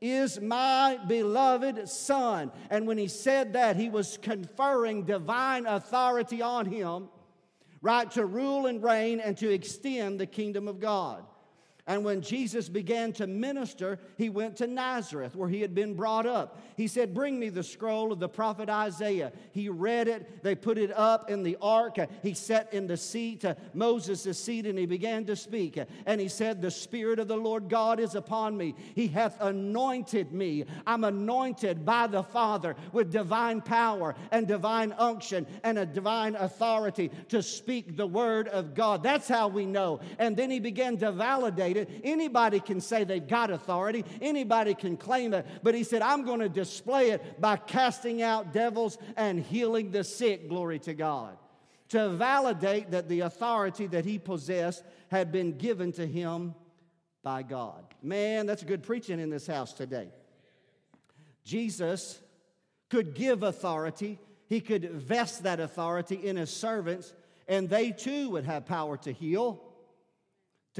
[0.00, 2.50] is my beloved Son.
[2.70, 7.08] And when he said that, he was conferring divine authority on him,
[7.82, 11.24] right, to rule and reign and to extend the kingdom of God.
[11.86, 16.26] And when Jesus began to minister, he went to Nazareth where he had been brought
[16.26, 16.60] up.
[16.76, 19.32] He said, Bring me the scroll of the prophet Isaiah.
[19.52, 21.98] He read it, they put it up in the ark.
[22.22, 25.78] He sat in the seat, Moses' seat, and he began to speak.
[26.06, 28.74] And he said, The Spirit of the Lord God is upon me.
[28.94, 30.64] He hath anointed me.
[30.86, 37.10] I'm anointed by the Father with divine power and divine unction and a divine authority
[37.28, 39.02] to speak the word of God.
[39.02, 40.00] That's how we know.
[40.18, 41.69] And then he began to validate
[42.04, 45.46] Anybody can say they've got authority, anybody can claim it.
[45.62, 50.04] But he said, I'm going to display it by casting out devils and healing the
[50.04, 50.48] sick.
[50.48, 51.36] Glory to God.
[51.90, 56.54] To validate that the authority that he possessed had been given to him
[57.22, 57.84] by God.
[58.02, 60.08] Man, that's good preaching in this house today.
[61.44, 62.20] Jesus
[62.88, 67.12] could give authority, he could vest that authority in his servants,
[67.48, 69.62] and they too would have power to heal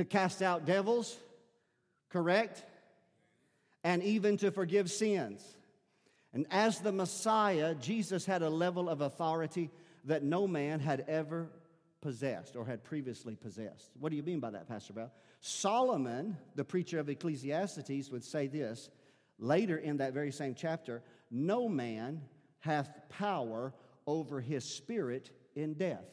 [0.00, 1.16] to cast out devils,
[2.08, 2.64] correct?
[3.84, 5.44] And even to forgive sins.
[6.32, 9.70] And as the Messiah, Jesus had a level of authority
[10.04, 11.50] that no man had ever
[12.00, 13.90] possessed or had previously possessed.
[13.98, 15.12] What do you mean by that, Pastor Bell?
[15.40, 18.88] Solomon, the preacher of Ecclesiastes, would say this
[19.38, 22.22] later in that very same chapter No man
[22.60, 23.74] hath power
[24.06, 26.04] over his spirit in death.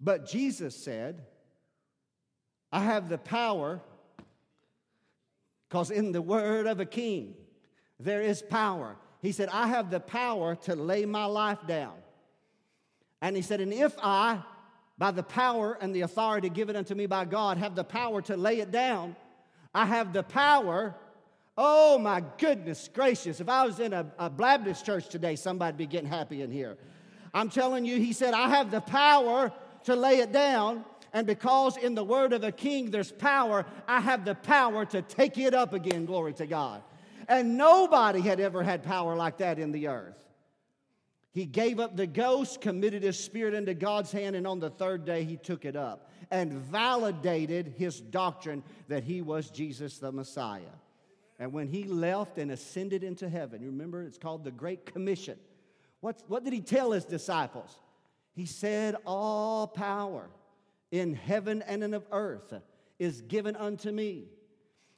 [0.00, 1.22] But Jesus said,
[2.72, 3.80] I have the power,
[5.68, 7.34] because in the word of a king,
[7.98, 8.96] there is power.
[9.22, 11.94] He said, I have the power to lay my life down.
[13.22, 14.42] And he said, And if I,
[14.98, 18.36] by the power and the authority given unto me by God, have the power to
[18.36, 19.16] lay it down,
[19.74, 20.94] I have the power.
[21.56, 23.40] Oh my goodness gracious.
[23.40, 26.76] If I was in a, a Baptist church today, somebody'd be getting happy in here.
[27.32, 29.52] I'm telling you, he said, I have the power
[29.86, 30.84] to lay it down.
[31.12, 35.02] And because in the word of a king there's power, I have the power to
[35.02, 36.04] take it up again.
[36.04, 36.82] Glory to God.
[37.28, 40.14] And nobody had ever had power like that in the earth.
[41.32, 45.04] He gave up the ghost, committed his spirit into God's hand, and on the third
[45.04, 50.62] day he took it up and validated his doctrine that he was Jesus the Messiah.
[51.38, 55.38] And when he left and ascended into heaven, you remember it's called the Great Commission.
[56.00, 57.78] What's, what did he tell his disciples?
[58.36, 60.28] He said, All power
[60.92, 62.52] in heaven and in earth
[62.98, 64.26] is given unto me.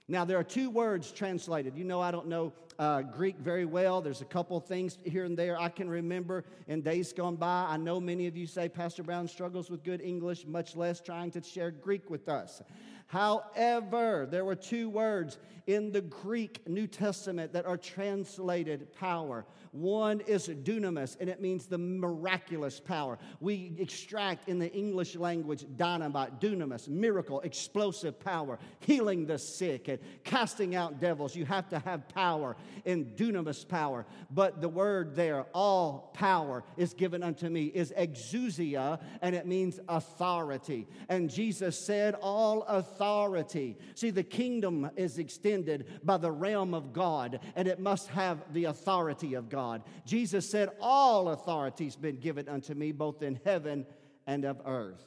[0.08, 1.76] Now, there are two words translated.
[1.76, 4.00] You know, I don't know uh, Greek very well.
[4.00, 7.66] There's a couple things here and there I can remember in days gone by.
[7.68, 11.30] I know many of you say Pastor Brown struggles with good English, much less trying
[11.32, 12.62] to share Greek with us.
[13.08, 19.44] However, there were two words in the Greek New Testament that are translated power.
[19.72, 23.18] One is dunamis, and it means the miraculous power.
[23.40, 29.98] We extract in the English language dynamite, dunamis, miracle, explosive power, healing the sick, and
[30.24, 31.36] casting out devils.
[31.36, 34.06] You have to have power in dunamis power.
[34.30, 39.80] But the word there, all power is given unto me, is exousia, and it means
[39.86, 40.86] authority.
[41.10, 42.97] And Jesus said, All authority.
[42.98, 48.64] See, the kingdom is extended by the realm of God, and it must have the
[48.64, 49.82] authority of God.
[50.04, 53.86] Jesus said, All authority's been given unto me, both in heaven
[54.26, 55.04] and of earth.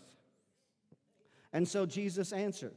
[1.54, 2.76] And so Jesus answered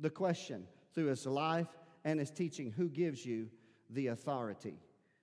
[0.00, 1.68] the question through his life
[2.04, 3.48] and his teaching Who gives you
[3.90, 4.80] the authority?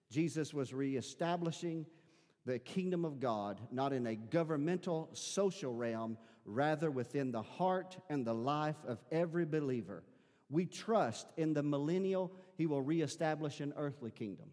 [0.09, 1.85] Jesus was reestablishing
[2.45, 8.25] the kingdom of God, not in a governmental, social realm, rather within the heart and
[8.25, 10.03] the life of every believer.
[10.49, 14.47] We trust in the millennial, he will reestablish an earthly kingdom.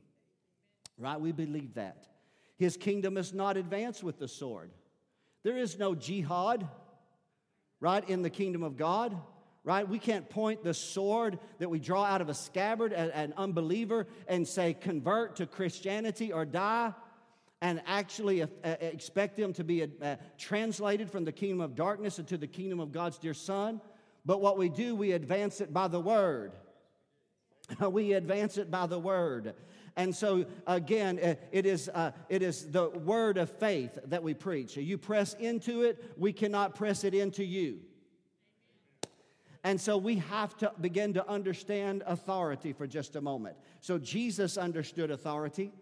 [0.99, 1.21] Right?
[1.21, 2.09] We believe that.
[2.57, 4.71] His kingdom is not advanced with the sword.
[5.43, 6.67] There is no jihad,
[7.81, 9.21] right, in the kingdom of God,
[9.65, 9.89] right?
[9.89, 14.07] We can't point the sword that we draw out of a scabbard at an unbeliever
[14.29, 16.95] and say, convert to Christianity or die,
[17.63, 22.19] and actually uh, uh, expect them to be uh, translated from the kingdom of darkness
[22.19, 23.81] into the kingdom of God's dear Son.
[24.27, 26.53] But what we do, we advance it by the word.
[27.91, 29.55] we advance it by the word.
[29.95, 31.19] And so, again,
[31.53, 34.77] it is, uh, it is the word of faith that we preach.
[34.77, 37.79] You press into it, we cannot press it into you.
[39.65, 43.57] And so we have to begin to understand authority for just a moment.
[43.81, 45.73] So Jesus understood authority.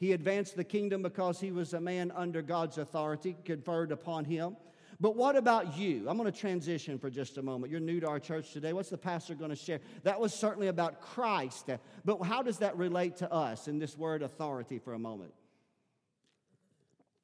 [0.00, 4.56] He advanced the kingdom because he was a man under God's authority conferred upon him.
[4.98, 6.08] But what about you?
[6.08, 7.70] I'm going to transition for just a moment.
[7.70, 8.72] You're new to our church today.
[8.72, 9.80] What's the pastor going to share?
[10.02, 11.68] That was certainly about Christ.
[12.04, 15.32] But how does that relate to us in this word authority for a moment?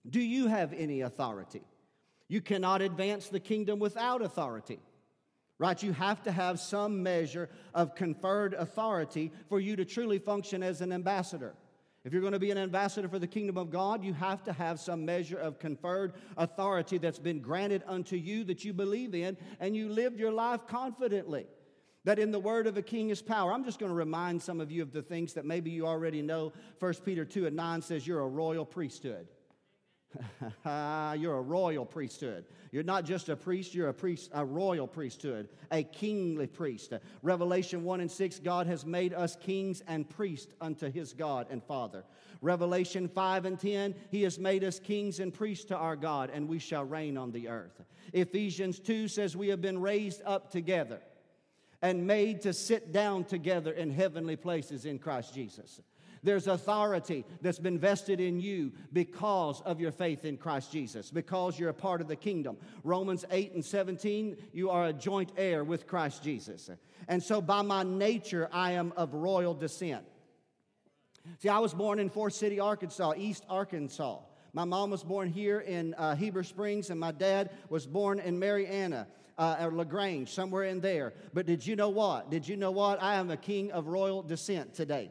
[0.09, 1.63] Do you have any authority?
[2.29, 4.81] You cannot advance the kingdom without authority.
[5.59, 5.83] Right?
[5.83, 10.83] You have to have some measure of conferred authority for you to truly function as
[10.83, 11.55] an ambassador.
[12.07, 14.53] If you're going to be an ambassador for the kingdom of God, you have to
[14.53, 19.37] have some measure of conferred authority that's been granted unto you that you believe in,
[19.59, 21.47] and you lived your life confidently.
[22.05, 23.53] That in the word of a king is power.
[23.53, 26.23] I'm just going to remind some of you of the things that maybe you already
[26.23, 26.53] know.
[26.79, 29.27] 1 Peter 2 and 9 says you're a royal priesthood.
[30.65, 32.45] you're a royal priesthood.
[32.73, 36.93] You're not just a priest, you're a priest, a royal priesthood, a kingly priest.
[37.23, 41.63] Revelation 1 and 6, God has made us kings and priests unto his God and
[41.63, 42.05] Father.
[42.41, 46.49] Revelation 5 and 10, he has made us kings and priests to our God, and
[46.49, 47.81] we shall reign on the earth.
[48.13, 51.01] Ephesians 2 says we have been raised up together
[51.83, 55.81] and made to sit down together in heavenly places in Christ Jesus.
[56.27, 61.57] There's authority that's been vested in you because of your faith in Christ Jesus, because
[61.57, 62.57] you're a part of the kingdom.
[62.83, 66.69] Romans 8 and 17, you are a joint heir with Christ Jesus.
[67.07, 70.05] And so, by my nature, I am of royal descent.
[71.39, 74.19] See, I was born in Forest City, Arkansas, East Arkansas.
[74.53, 78.37] My mom was born here in uh, Heber Springs, and my dad was born in
[78.37, 79.07] Marianna.
[79.39, 81.13] Uh, or LaGrange, somewhere in there.
[81.35, 82.31] But did you know what?
[82.31, 83.03] Did you know what?
[83.03, 85.11] I am a king of royal descent today.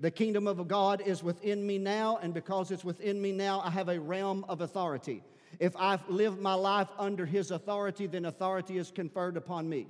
[0.00, 3.70] The kingdom of God is within me now, and because it's within me now, I
[3.70, 5.24] have a realm of authority.
[5.58, 9.88] If I live my life under his authority, then authority is conferred upon me.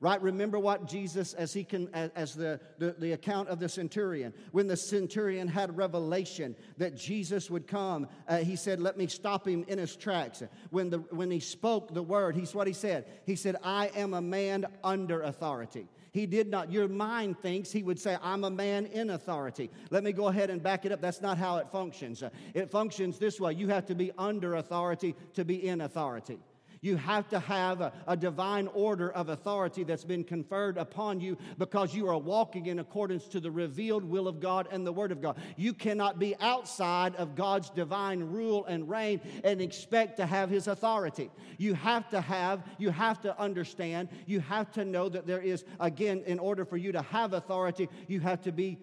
[0.00, 0.22] Right?
[0.22, 4.68] Remember what Jesus, as he can, as the, the, the account of the centurion, when
[4.68, 9.64] the centurion had revelation that Jesus would come, uh, he said, Let me stop him
[9.66, 10.44] in his tracks.
[10.70, 13.06] When, the, when he spoke the word, he's what he said.
[13.26, 15.88] He said, I am a man under authority.
[16.12, 16.70] He did not.
[16.70, 19.68] Your mind thinks he would say, I'm a man in authority.
[19.90, 21.00] Let me go ahead and back it up.
[21.00, 22.22] That's not how it functions.
[22.54, 26.38] It functions this way you have to be under authority to be in authority.
[26.80, 31.36] You have to have a, a, divine order of authority that's been conferred upon you
[31.56, 35.12] because you are walking in accordance to the revealed will of God and the Word
[35.12, 35.38] of God.
[35.56, 40.68] You cannot be outside of God's divine rule and reign and expect to have His
[40.68, 41.30] authority.
[41.56, 45.64] You have to have, you have to understand, you have to know that there is,
[45.80, 48.78] again, in order for you to have authority, you have to be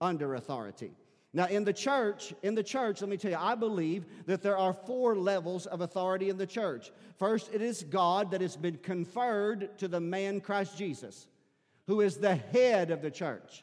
[0.00, 0.92] under authority.
[1.32, 4.56] Now, in the church, in the church, let me tell you, I believe that there
[4.58, 6.90] are four levels of authority in the church.
[7.18, 11.28] First, it is God that has been conferred to the man Christ Jesus,
[11.86, 13.62] who is the head of the church.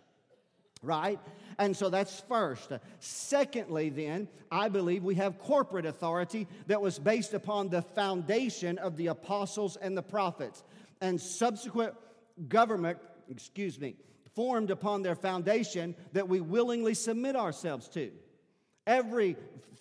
[0.84, 1.20] right?
[1.58, 2.72] And so that's first.
[3.00, 8.98] Secondly, then, I believe we have corporate authority that was based upon the foundation of
[8.98, 10.64] the apostles and the prophets.
[11.02, 11.94] And subsequent
[12.48, 13.00] government,
[13.30, 13.96] excuse me,
[14.38, 18.12] formed upon their foundation that we willingly submit ourselves to.
[18.86, 19.36] Every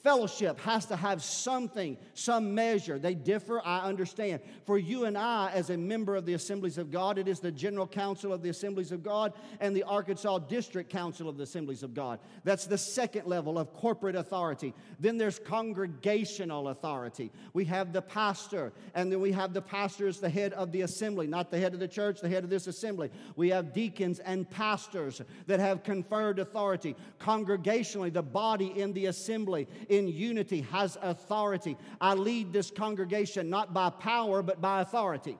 [0.06, 2.96] fellowship has to have something, some measure.
[2.96, 4.40] They differ, I understand.
[4.64, 7.50] For you and I, as a member of the Assemblies of God, it is the
[7.50, 11.82] General Council of the Assemblies of God and the Arkansas District Council of the Assemblies
[11.82, 12.20] of God.
[12.44, 14.74] That's the second level of corporate authority.
[15.00, 17.32] Then there's congregational authority.
[17.52, 20.82] We have the pastor, and then we have the pastor as the head of the
[20.82, 23.10] assembly, not the head of the church, the head of this assembly.
[23.34, 26.94] We have deacons and pastors that have conferred authority.
[27.18, 29.66] Congregationally, the body in the assembly
[29.96, 31.76] in unity has authority.
[32.00, 35.38] I lead this congregation not by power, but by authority.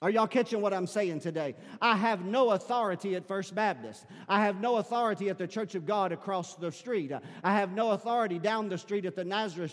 [0.00, 1.56] Are y'all catching what I'm saying today?
[1.82, 4.06] I have no authority at First Baptist.
[4.28, 7.10] I have no authority at the Church of God across the street.
[7.42, 9.70] I have no authority down the street at the Nazarene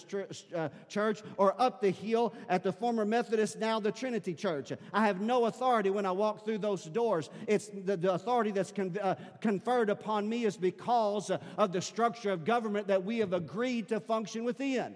[0.55, 4.73] uh, Church or up the hill at the former Methodist, now the Trinity Church.
[4.91, 7.29] I have no authority when I walk through those doors.
[7.45, 12.31] It's the, the authority that's con- uh, conferred upon me is because of the structure
[12.31, 14.95] of government that we have agreed to function within.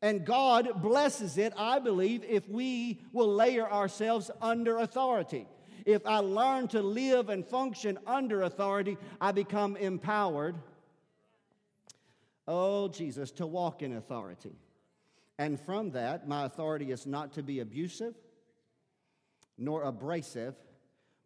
[0.00, 5.46] And God blesses it, I believe, if we will layer ourselves under authority.
[5.84, 10.54] If I learn to live and function under authority, I become empowered.
[12.46, 14.56] Oh, Jesus, to walk in authority.
[15.38, 18.14] And from that, my authority is not to be abusive
[19.56, 20.54] nor abrasive,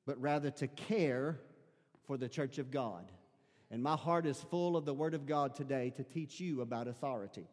[0.06, 1.38] but rather to care
[2.06, 3.12] for the church of God.
[3.70, 6.88] And my heart is full of the Word of God today to teach you about
[6.88, 7.46] authority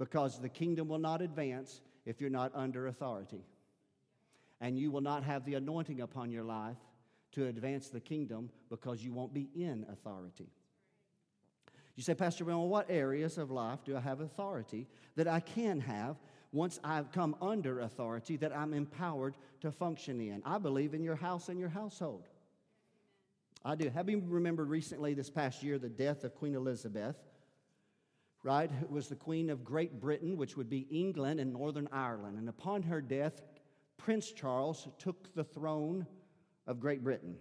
[0.00, 3.44] because the kingdom will not advance if you're not under authority.
[4.58, 6.78] And you will not have the anointing upon your life
[7.32, 10.48] to advance the kingdom because you won't be in authority.
[11.96, 14.86] You say, Pastor Well, what areas of life do I have authority
[15.16, 16.16] that I can have
[16.50, 20.40] once I've come under authority that I'm empowered to function in?
[20.46, 22.26] I believe in your house and your household.
[23.66, 23.90] I do.
[23.90, 27.16] Have you remembered recently this past year the death of Queen Elizabeth?
[28.42, 32.38] Right, was the Queen of Great Britain, which would be England and Northern Ireland.
[32.38, 33.42] And upon her death,
[33.96, 36.06] Prince Charles took the throne
[36.66, 37.36] of Great Britain.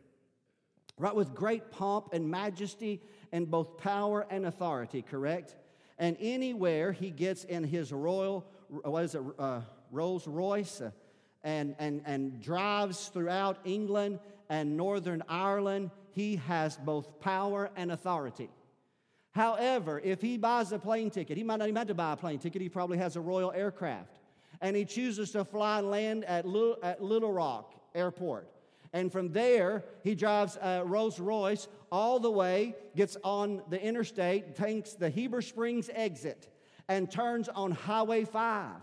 [0.97, 5.55] Right, with great pomp and majesty and both power and authority, correct?
[5.97, 10.91] And anywhere he gets in his royal, what is it, uh, Rolls Royce, uh,
[11.43, 14.19] and, and, and drives throughout England
[14.49, 18.49] and Northern Ireland, he has both power and authority.
[19.39, 22.17] However, if he buys a plane ticket, he might not even have to buy a
[22.17, 24.19] plane ticket, he probably has a royal aircraft.
[24.59, 28.49] And he chooses to fly and land at Little, at Little Rock Airport.
[28.91, 33.81] And from there, he drives uh, a Rolls Royce all the way, gets on the
[33.81, 36.49] interstate, takes the Heber Springs exit,
[36.89, 38.75] and turns on Highway 5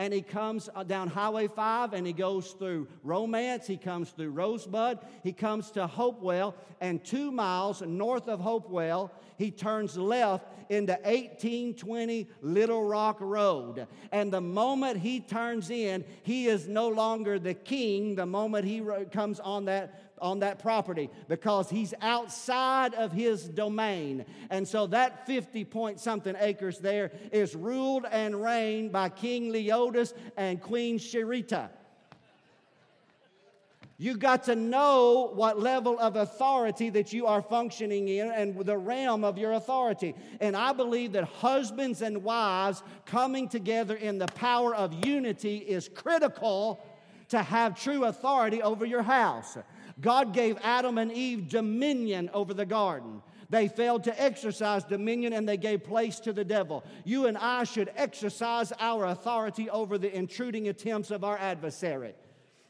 [0.00, 4.30] and he comes uh, down Highway 5 and he goes through Romance, he comes through
[4.30, 10.92] Rosebud, he comes to Hopewell, and two miles north of Hopewell, he turns left into
[10.92, 13.86] 1820 Little Rock Road.
[14.10, 18.82] And the moment he turns in, he is no longer the king the moment he
[19.12, 24.24] comes on that on that property because he's outside of his domain.
[24.50, 30.12] And so that 50 point something acres there is ruled and reigned by King Leotis
[30.36, 31.70] and Queen Sherita.
[34.00, 38.78] You got to know what level of authority that you are functioning in and the
[38.78, 40.14] realm of your authority.
[40.40, 45.90] And I believe that husbands and wives coming together in the power of unity is
[45.90, 46.82] critical
[47.28, 49.58] to have true authority over your house.
[50.00, 53.22] God gave Adam and Eve dominion over the garden.
[53.50, 56.84] They failed to exercise dominion and they gave place to the devil.
[57.04, 62.14] You and I should exercise our authority over the intruding attempts of our adversary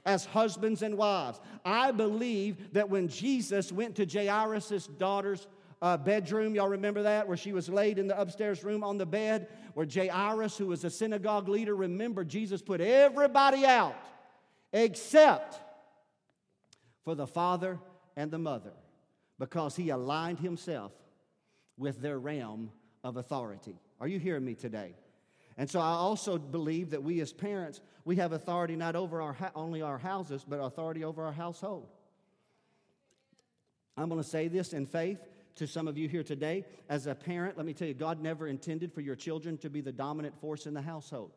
[0.06, 1.38] as husbands and wives.
[1.64, 5.46] I believe that when Jesus went to Jairus' daughter's
[5.82, 9.06] uh, bedroom, y'all remember that, where she was laid in the upstairs room on the
[9.06, 13.96] bed, where Jairus, who was a synagogue leader, remember Jesus put everybody out
[14.72, 15.60] except
[17.04, 17.78] for the father
[18.16, 18.72] and the mother
[19.38, 20.92] because he aligned himself
[21.76, 22.70] with their realm
[23.02, 23.80] of authority.
[24.00, 24.94] Are you hearing me today?
[25.56, 29.36] And so I also believe that we as parents, we have authority not over our
[29.54, 31.88] only our houses, but authority over our household.
[33.96, 35.18] I'm going to say this in faith
[35.56, 36.64] to some of you here today.
[36.88, 39.80] As a parent, let me tell you, God never intended for your children to be
[39.80, 41.32] the dominant force in the household.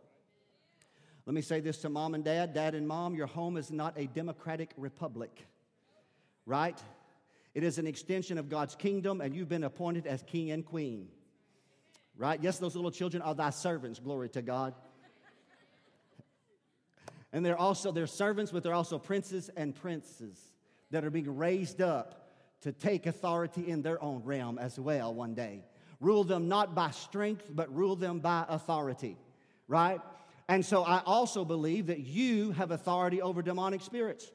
[1.25, 3.97] Let me say this to mom and dad, dad and mom, your home is not
[3.97, 5.45] a democratic republic
[6.45, 6.81] right?
[7.53, 11.07] It is an extension of God's kingdom, and you've been appointed as king and queen.
[12.17, 12.39] Right?
[12.41, 13.99] Yes, those little children are thy servants.
[13.99, 14.73] Glory to God.
[17.31, 20.39] And they're also they're servants, but they're also princes and princes
[20.91, 22.29] that are being raised up
[22.61, 25.63] to take authority in their own realm as well one day.
[25.99, 29.17] Rule them not by strength, but rule them by authority.
[29.67, 29.99] Right?
[30.47, 34.31] And so I also believe that you have authority over demonic spirits.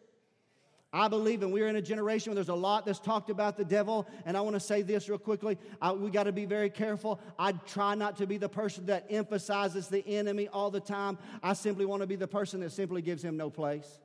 [0.93, 3.64] I believe, and we're in a generation where there's a lot that's talked about the
[3.64, 4.09] devil.
[4.24, 5.59] And I want to say this real quickly.
[5.82, 7.20] I, we got to be very careful.
[7.39, 11.18] I try not to be the person that emphasizes the enemy all the time.
[11.43, 14.01] I simply want to be the person that simply gives him no place.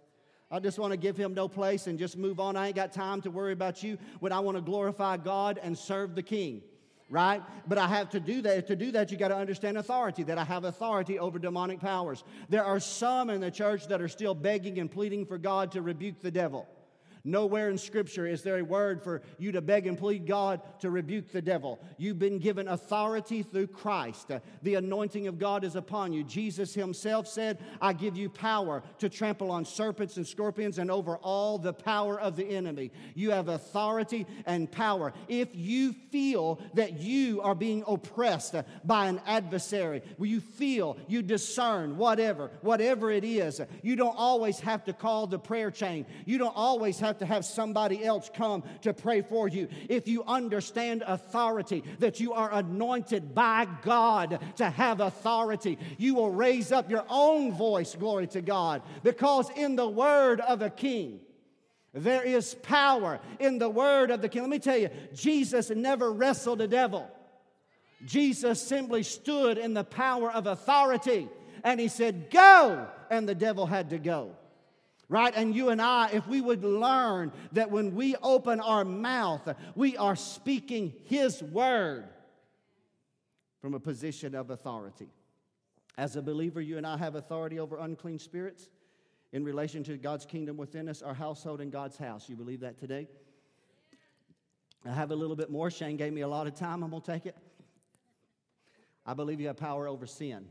[0.52, 2.58] I just want to give him no place and just move on.
[2.58, 5.78] I ain't got time to worry about you but I want to glorify God and
[5.78, 6.62] serve the King
[7.10, 7.42] right?
[7.68, 8.68] But I have to do that.
[8.68, 12.24] To do that, you got to understand authority, that I have authority over demonic powers.
[12.50, 15.82] There are some in the church that are still begging and pleading for God to
[15.82, 16.68] rebuke the devil.
[17.26, 20.90] Nowhere in Scripture is there a word for you to beg and plead God to
[20.90, 21.80] rebuke the devil.
[21.98, 24.30] You've been given authority through Christ.
[24.30, 26.26] Uh, the anointing of God is upon you.
[26.26, 31.16] Jesus Himself said, I give you power to trample on serpents and scorpions and over
[31.16, 32.92] all the power of the enemy.
[33.16, 35.14] You have authority and power.
[35.30, 41.22] If you feel that you are being oppressed uh, by an adversary, you feel, you
[41.22, 46.06] discern, whatever, whatever it is, uh, you don't always have to call the prayer chain.
[46.26, 49.68] You don't always have to have somebody else come to pray for you.
[49.90, 56.32] If you understand authority, that you are anointed by God to have authority, you will
[56.32, 61.20] raise up your own voice, glory to God, because in the word of a king,
[61.94, 64.42] there is power in the word of the king.
[64.42, 67.10] Let me tell you, Jesus never wrestled a devil.
[68.06, 71.30] Jesus simply stood in the power of authority
[71.64, 72.88] and he said, Go!
[73.10, 74.36] And the devil had to go
[75.10, 75.34] right?
[75.36, 79.98] And you and I, if we would learn that when we open our mouth, we
[79.98, 82.06] are speaking His word
[83.62, 85.10] from a position of authority.
[85.98, 88.70] As a believer, you and I have authority over unclean spirits
[89.32, 92.28] in relation to God's kingdom within us, our household, and God's house.
[92.28, 93.08] You believe that today?
[94.86, 95.72] I have a little bit more.
[95.72, 96.84] Shane gave me a lot of time.
[96.84, 97.38] I'm going to take it.
[99.06, 100.46] I believe you have power over sin.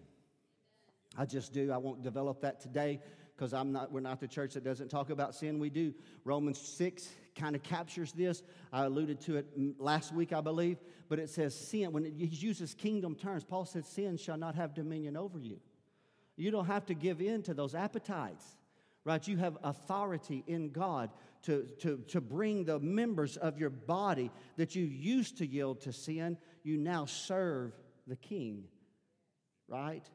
[1.16, 1.70] I just do.
[1.70, 3.00] I won't develop that today
[3.36, 5.58] because I'm not, we're not the church that doesn't talk about sin.
[5.58, 5.94] We do.
[6.24, 8.42] Romans 6 kind of captures this.
[8.72, 9.46] I alluded to it
[9.78, 10.78] last week, I believe,
[11.08, 11.92] but it says sin.
[11.92, 15.58] When it uses kingdom terms, Paul said, Sin shall not have dominion over you.
[16.36, 18.44] You don't have to give in to those appetites,
[19.04, 19.26] right?
[19.26, 21.10] You have authority in God
[21.42, 25.92] to, to, to bring the members of your body that you used to yield to
[25.92, 27.72] sin, you now serve
[28.06, 28.64] the king,
[29.68, 30.08] right?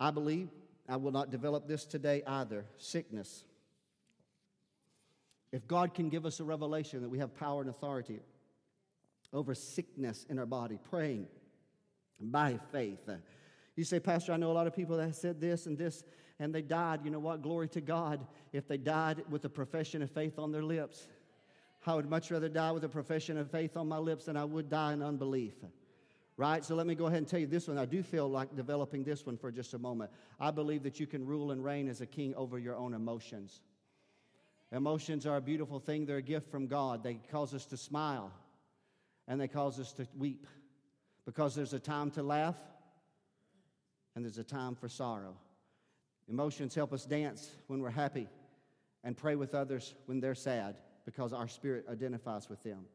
[0.00, 0.48] I believe
[0.88, 3.44] I will not develop this today either sickness.
[5.52, 8.20] If God can give us a revelation that we have power and authority
[9.32, 11.26] over sickness in our body, praying
[12.20, 13.08] by faith.
[13.76, 16.04] You say, Pastor, I know a lot of people that said this and this
[16.38, 17.00] and they died.
[17.04, 17.42] You know what?
[17.42, 21.06] Glory to God if they died with a profession of faith on their lips.
[21.86, 24.44] I would much rather die with a profession of faith on my lips than I
[24.44, 25.54] would die in unbelief
[26.36, 26.64] right?
[26.64, 27.78] So let me go ahead and tell you this one.
[27.78, 30.10] I do feel like developing this one for just a moment.
[30.40, 33.60] I believe that you can rule and reign as a king over your own emotions.
[34.72, 37.04] Emotions are a beautiful thing, they're a gift from God.
[37.04, 38.32] They cause us to smile
[39.28, 40.46] and they cause us to weep
[41.24, 42.56] because there's a time to laugh
[44.16, 45.36] and there's a time for sorrow.
[46.28, 48.28] Emotions help us dance when we're happy
[49.04, 52.86] and pray with others when they're sad because our spirit identifies with them.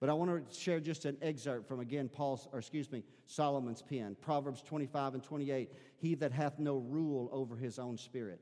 [0.00, 3.82] But I want to share just an excerpt from again Paul's, or excuse me, Solomon's
[3.82, 5.72] pen, Proverbs 25 and 28.
[5.96, 8.40] He that hath no rule over his own spirit.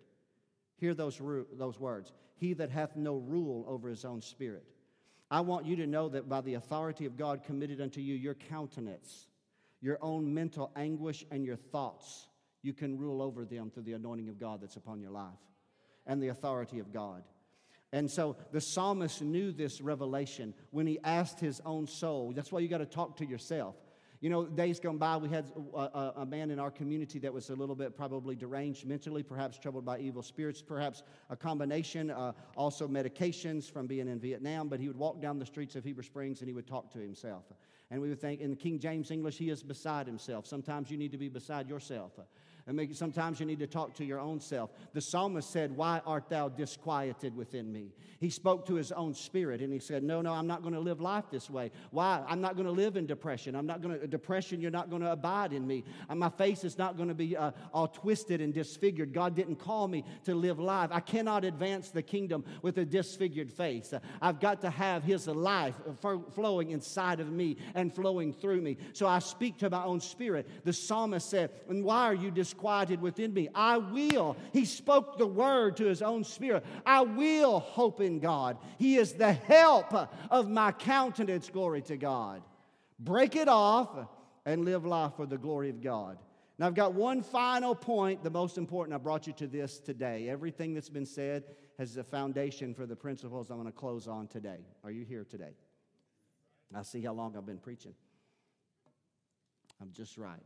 [0.77, 1.21] Hear those,
[1.55, 2.13] those words.
[2.37, 4.65] He that hath no rule over his own spirit.
[5.31, 8.35] I want you to know that by the authority of God committed unto you, your
[8.35, 9.29] countenance,
[9.81, 12.29] your own mental anguish, and your thoughts,
[12.63, 15.33] you can rule over them through the anointing of God that's upon your life
[16.07, 17.23] and the authority of God.
[17.93, 22.33] And so the psalmist knew this revelation when he asked his own soul.
[22.35, 23.77] That's why you got to talk to yourself.
[24.21, 27.51] You know, days gone by, we had a, a, man in our community that was
[27.51, 32.33] a little bit probably deranged mentally, perhaps troubled by evil spirits, perhaps a combination, uh,
[32.57, 34.69] also medications from being in Vietnam.
[34.69, 36.99] But he would walk down the streets of Heber Springs and he would talk to
[36.99, 37.45] himself.
[37.91, 40.47] And we would think, in King James English, he is beside himself.
[40.47, 42.19] Sometimes you need to be beside yourself.
[42.73, 44.71] Mean, sometimes you need to talk to your own self.
[44.93, 47.93] The psalmist said, Why art thou disquieted within me?
[48.19, 50.81] He spoke to his own spirit and he said, No, no, I'm not going to
[50.81, 51.71] live life this way.
[51.93, 52.25] Why?
[52.27, 53.55] I'm not going to live in depression.
[53.55, 55.85] I'm not going to, depression, you're not going to abide in me.
[56.09, 59.13] And my face is not going to be uh, all twisted and disfigured.
[59.13, 60.91] God didn't call me to live life.
[60.93, 63.95] I cannot advance the kingdom with a disfigured face.
[64.21, 65.77] I've got to have his life
[66.35, 68.77] flowing inside of me and flowing through me.
[68.93, 70.49] So I speak to my own spirit.
[70.65, 73.49] The psalmist said, And why are you disquieted within me?
[73.55, 74.37] I will.
[74.53, 76.65] He spoke the word to his own spirit.
[76.85, 78.59] I will hope in God.
[78.79, 79.95] He is the help
[80.31, 81.49] of my countenance.
[81.49, 82.43] Glory to God.
[82.99, 83.91] Break it off
[84.45, 86.19] and live life for the glory of God.
[86.59, 88.95] Now, I've got one final point, the most important.
[88.95, 90.29] I brought you to this today.
[90.29, 91.45] Everything that's been said
[91.79, 94.61] has a foundation for the principles I'm going to close on today.
[94.83, 95.55] Are you here today?
[96.75, 97.95] I see how long I've been preaching.
[99.81, 100.41] I'm just right.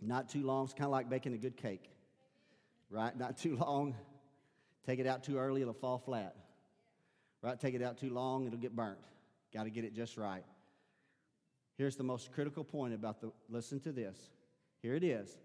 [0.00, 0.64] Not too long.
[0.64, 1.90] It's kind of like baking a good cake,
[2.90, 3.16] right?
[3.16, 3.94] Not too long.
[4.86, 6.36] Take it out too early, it'll fall flat.
[7.42, 7.58] Right?
[7.58, 8.98] Take it out too long, it'll get burnt.
[9.52, 10.44] Got to get it just right.
[11.76, 14.16] Here's the most critical point about the listen to this.
[14.82, 15.38] Here it is.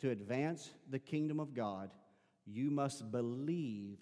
[0.00, 1.90] To advance the kingdom of God,
[2.46, 3.98] you must believe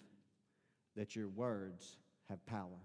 [0.95, 1.97] that your words
[2.29, 2.79] have power.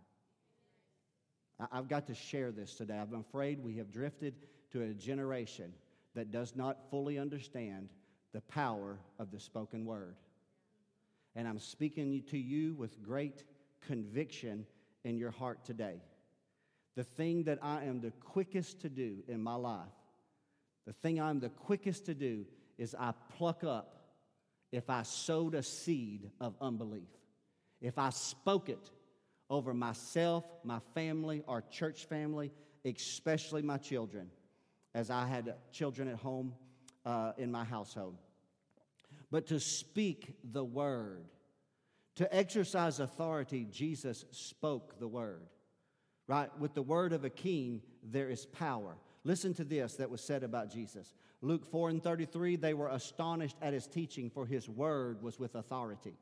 [1.73, 2.99] I've got to share this today.
[2.99, 4.35] I'm afraid we have drifted
[4.73, 5.73] to a generation
[6.17, 7.91] that does not fully understand
[8.33, 10.17] the power of the spoken word.
[11.35, 13.45] And I'm speaking to you with great
[13.87, 14.67] conviction
[15.05, 16.01] in your heart today.
[16.97, 19.87] The thing that I am the quickest to do in my life,
[20.87, 22.47] the thing I'm the quickest to do
[22.79, 23.97] is I pluck up
[24.73, 27.09] if I sowed a seed of unbelief.
[27.83, 28.91] If I spoke it
[29.51, 32.51] over myself, my family, our church family,
[32.85, 34.31] especially my children,
[34.97, 36.55] as I had children at home
[37.05, 38.17] uh, in my household.
[39.31, 41.27] But to speak the word,
[42.15, 45.43] to exercise authority, Jesus spoke the word.
[46.27, 46.49] Right?
[46.59, 48.97] With the word of a king, there is power.
[49.23, 51.13] Listen to this that was said about Jesus.
[51.43, 55.57] Luke 4 and 33, they were astonished at his teaching, for his word was with
[55.57, 56.15] authority.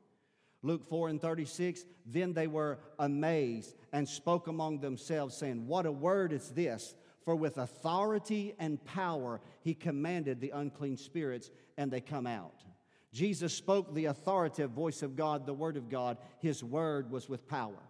[0.63, 5.91] Luke 4 and 36, then they were amazed and spoke among themselves, saying, What a
[5.91, 6.93] word is this!
[7.25, 12.63] For with authority and power he commanded the unclean spirits, and they come out.
[13.11, 16.17] Jesus spoke the authoritative voice of God, the word of God.
[16.39, 17.81] His word was with power.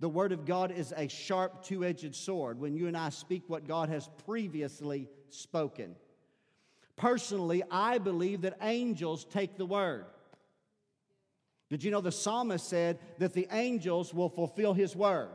[0.00, 3.44] The word of God is a sharp, two edged sword when you and I speak
[3.46, 5.94] what God has previously spoken.
[6.96, 10.04] Personally, I believe that angels take the word.
[11.70, 15.30] Did you know the psalmist said that the angels will fulfill his word?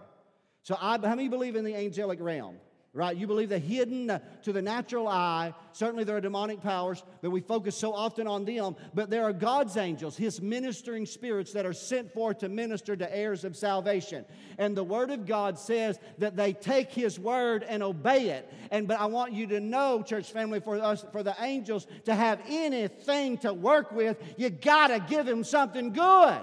[0.64, 2.58] So, I, how many believe in the angelic realm?
[3.00, 3.16] Right?
[3.16, 5.54] You believe the hidden uh, to the natural eye.
[5.72, 8.76] Certainly, there are demonic powers, but we focus so often on them.
[8.94, 13.16] But there are God's angels, His ministering spirits that are sent forth to minister to
[13.16, 14.26] heirs of salvation.
[14.58, 18.52] And the Word of God says that they take His Word and obey it.
[18.70, 22.14] And but I want you to know, church family, for us, for the angels to
[22.14, 26.42] have anything to work with, you gotta give Him something good.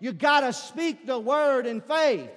[0.00, 2.28] You gotta speak the Word in faith.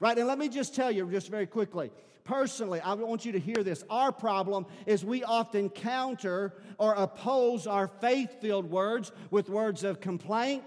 [0.00, 0.18] Right?
[0.18, 1.92] And let me just tell you, just very quickly
[2.30, 3.82] personally, I want you to hear this.
[3.90, 10.00] Our problem is we often counter or oppose our faith filled words with words of
[10.00, 10.62] complaint.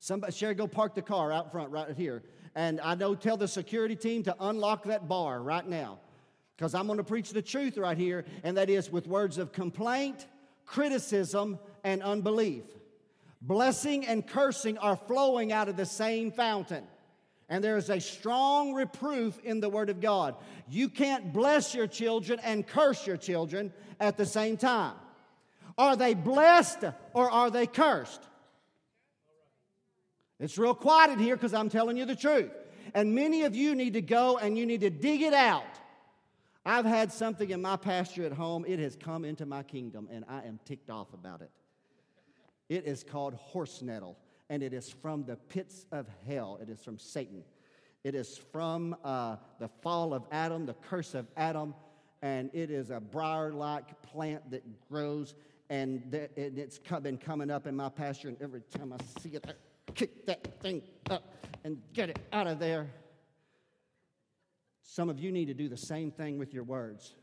[0.00, 2.24] Somebody, Sherry, go park the car out front right here.
[2.56, 6.00] And I know, tell the security team to unlock that bar right now.
[6.56, 9.52] Because I'm going to preach the truth right here, and that is with words of
[9.52, 10.26] complaint,
[10.66, 12.64] criticism, and unbelief.
[13.40, 16.82] Blessing and cursing are flowing out of the same fountain.
[17.48, 20.36] And there is a strong reproof in the Word of God.
[20.68, 24.94] You can't bless your children and curse your children at the same time.
[25.78, 26.84] Are they blessed
[27.14, 28.20] or are they cursed?
[30.38, 32.50] It's real quiet in here because I'm telling you the truth.
[32.94, 35.64] And many of you need to go and you need to dig it out.
[36.66, 40.24] I've had something in my pasture at home, it has come into my kingdom, and
[40.28, 41.50] I am ticked off about it.
[42.68, 44.18] It is called horse nettle
[44.50, 46.58] and it is from the pits of hell.
[46.60, 47.42] It is from Satan.
[48.04, 51.74] It is from uh, the fall of Adam, the curse of Adam,
[52.22, 55.34] and it is a briar like plant that grows,
[55.70, 59.52] and it's been coming up in my pasture, and every time I see it, I
[59.92, 62.88] kick that thing up and get it out of there.
[64.82, 67.14] Some of you need to do the same thing with your words.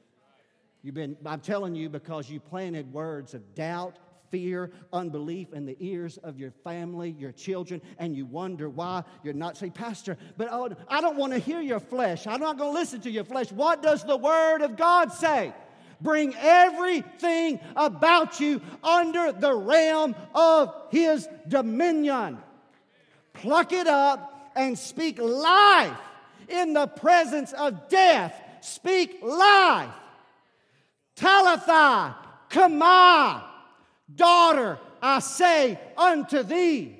[0.84, 3.97] You've been, I'm telling you, because you planted words of doubt
[4.32, 9.34] fear, unbelief in the ears of your family, your children, and you wonder why you're
[9.34, 12.28] not saying, Pastor, but oh, I don't want to hear your flesh.
[12.28, 13.51] I'm not going to listen to your flesh.
[13.51, 15.53] What does the Word of God say?
[16.01, 22.38] Bring everything about you under the realm of His dominion.
[23.34, 25.97] Pluck it up and speak life
[26.47, 28.34] in the presence of death.
[28.61, 29.89] Speak life.
[31.15, 32.15] Talitha,
[32.49, 33.43] Kama,
[34.14, 36.97] daughter, I say unto thee,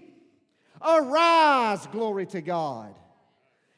[0.82, 2.94] arise, glory to God.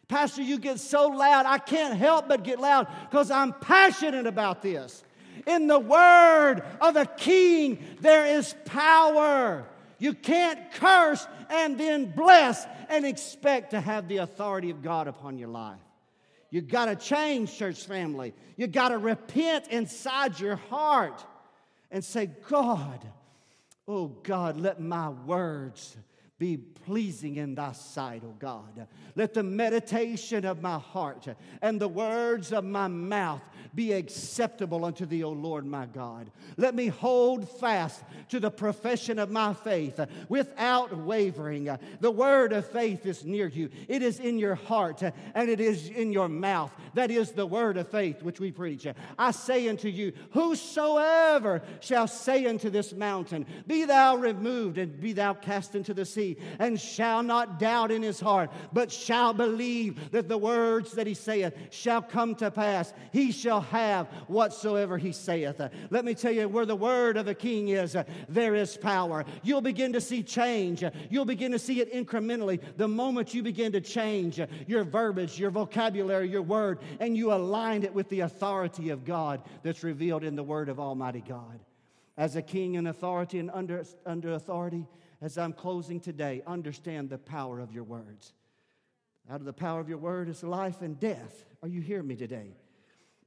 [0.07, 4.61] Pastor, you get so loud, I can't help but get loud because I'm passionate about
[4.61, 5.03] this.
[5.45, 9.65] In the word of a king, there is power.
[9.99, 15.37] You can't curse and then bless and expect to have the authority of God upon
[15.37, 15.79] your life.
[16.49, 18.33] You got to change, church family.
[18.55, 21.25] You got to repent inside your heart
[21.91, 23.05] and say, God,
[23.87, 25.97] oh God, let my words
[26.39, 28.87] be pleasing in thy sight, O God.
[29.15, 31.27] Let the meditation of my heart
[31.61, 33.41] and the words of my mouth
[33.73, 36.31] be acceptable unto thee, O Lord my God.
[36.57, 41.69] Let me hold fast to the profession of my faith without wavering.
[41.99, 45.89] The word of faith is near you, it is in your heart and it is
[45.89, 46.71] in your mouth.
[46.95, 48.87] That is the word of faith which we preach.
[49.17, 55.13] I say unto you, whosoever shall say unto this mountain, Be thou removed and be
[55.13, 56.26] thou cast into the sea,
[56.59, 61.13] and shall not doubt in his heart, but shall believe that the words that he
[61.13, 65.61] saith shall come to pass, he shall have whatsoever he saith.
[65.89, 67.95] Let me tell you, where the word of a king is,
[68.27, 69.23] there is power.
[69.43, 70.83] You'll begin to see change.
[71.09, 75.51] You'll begin to see it incrementally the moment you begin to change your verbiage, your
[75.51, 80.35] vocabulary, your word, and you align it with the authority of God that's revealed in
[80.35, 81.59] the word of Almighty God.
[82.17, 84.87] As a king in authority and under, under authority,
[85.21, 88.33] as I'm closing today, understand the power of your words.
[89.29, 91.43] Out of the power of your word is life and death.
[91.61, 92.55] Are you hearing me today?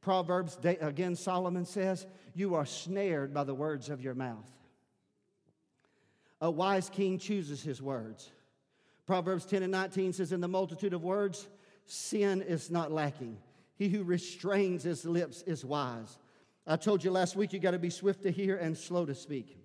[0.01, 4.51] Proverbs, again, Solomon says, You are snared by the words of your mouth.
[6.41, 8.31] A wise king chooses his words.
[9.07, 11.49] Proverbs 10 and 19 says, In the multitude of words,
[11.85, 13.37] sin is not lacking.
[13.77, 16.19] He who restrains his lips is wise.
[16.67, 19.15] I told you last week you got to be swift to hear and slow to
[19.15, 19.60] speak.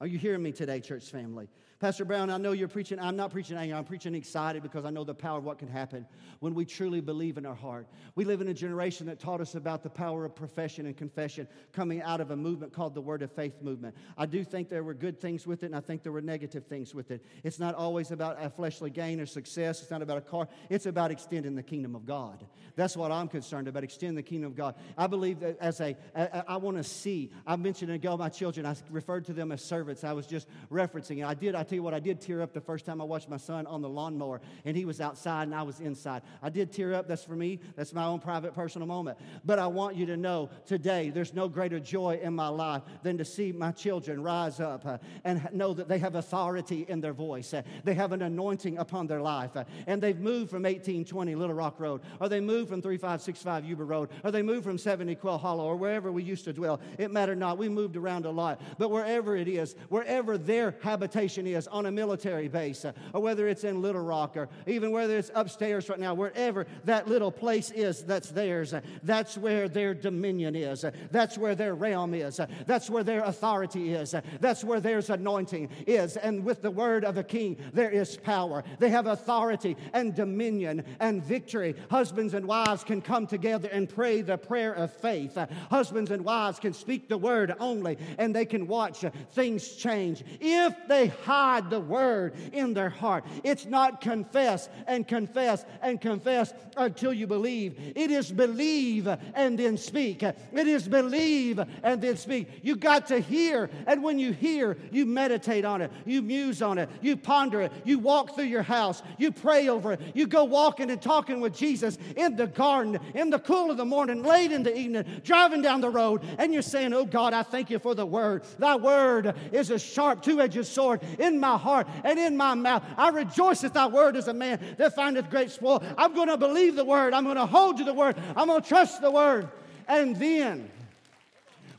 [0.00, 1.48] Are you hearing me today, church family?
[1.80, 2.98] Pastor Brown, I know you're preaching.
[2.98, 3.76] I'm not preaching anger.
[3.76, 6.06] I'm preaching excited because I know the power of what can happen
[6.40, 7.86] when we truly believe in our heart.
[8.16, 11.46] We live in a generation that taught us about the power of profession and confession
[11.72, 13.94] coming out of a movement called the Word of Faith movement.
[14.16, 16.66] I do think there were good things with it, and I think there were negative
[16.66, 17.24] things with it.
[17.44, 19.80] It's not always about a fleshly gain or success.
[19.80, 20.48] It's not about a car.
[20.70, 22.44] It's about extending the kingdom of God.
[22.74, 24.74] That's what I'm concerned about, extending the kingdom of God.
[24.96, 27.30] I believe that as a, I, I want to see.
[27.46, 28.66] I mentioned ago my children.
[28.66, 30.02] I referred to them as servants.
[30.02, 31.24] I was just referencing it.
[31.24, 31.54] I did.
[31.54, 33.66] I tell you what, I did tear up the first time I watched my son
[33.66, 36.22] on the lawnmower and he was outside and I was inside.
[36.42, 37.08] I did tear up.
[37.08, 37.60] That's for me.
[37.76, 39.18] That's my own private personal moment.
[39.44, 43.18] But I want you to know today there's no greater joy in my life than
[43.18, 47.12] to see my children rise up uh, and know that they have authority in their
[47.12, 47.52] voice.
[47.52, 49.56] Uh, they have an anointing upon their life.
[49.56, 53.84] Uh, and they've moved from 1820 Little Rock Road, or they moved from 3565 Yuba
[53.84, 56.80] Road, or they moved from 70 Quail Hollow, or wherever we used to dwell.
[56.98, 57.58] It mattered not.
[57.58, 58.60] We moved around a lot.
[58.78, 63.48] But wherever it is, wherever their habitation is on a military base, uh, or whether
[63.48, 67.70] it's in Little Rock, or even whether it's upstairs right now, wherever that little place
[67.70, 70.84] is that's theirs, uh, that's where their dominion is.
[70.84, 72.40] Uh, that's where their realm is.
[72.66, 74.14] That's where their authority is.
[74.40, 76.16] That's where their anointing is.
[76.16, 78.64] And with the word of a king, there is power.
[78.78, 81.74] They have authority and dominion and victory.
[81.90, 85.38] Husbands and wives can come together and pray the prayer of faith.
[85.70, 90.24] Husbands and wives can speak the word only, and they can watch things change.
[90.40, 93.24] If they hide the word in their heart.
[93.44, 97.92] It's not confess and confess and confess until you believe.
[97.96, 100.22] It is believe and then speak.
[100.22, 102.48] It is believe and then speak.
[102.62, 106.78] You got to hear, and when you hear, you meditate on it, you muse on
[106.78, 110.44] it, you ponder it, you walk through your house, you pray over it, you go
[110.44, 114.52] walking and talking with Jesus in the garden, in the cool of the morning, late
[114.52, 117.78] in the evening, driving down the road, and you're saying, Oh God, I thank you
[117.78, 118.44] for the word.
[118.58, 122.82] Thy word is a sharp, two edged sword in my heart and in my mouth.
[122.96, 125.82] I rejoice at thy word as a man that findeth great spoil.
[125.96, 127.14] I'm going to believe the word.
[127.14, 128.16] I'm going to hold to the word.
[128.36, 129.48] I'm going to trust the word.
[129.86, 130.70] And then,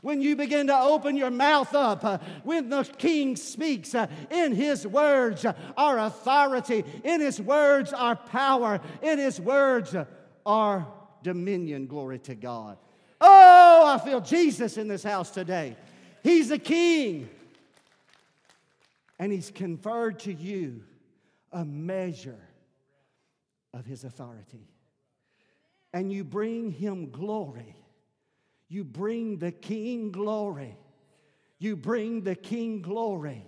[0.02, 4.54] when you begin to open your mouth up, uh, when the king speaks, uh, in
[4.54, 9.94] his words uh, are authority, in his words are power, in his words
[10.46, 10.86] are
[11.22, 11.86] dominion.
[11.86, 12.78] Glory to God.
[13.20, 15.76] Oh, I feel Jesus in this house today.
[16.22, 17.28] He's a king
[19.20, 20.82] and He's conferred to you
[21.52, 22.40] a measure
[23.74, 24.66] of His authority.
[25.92, 27.76] And you bring Him glory.
[28.68, 30.76] You bring the king glory.
[31.58, 33.44] You bring the king glory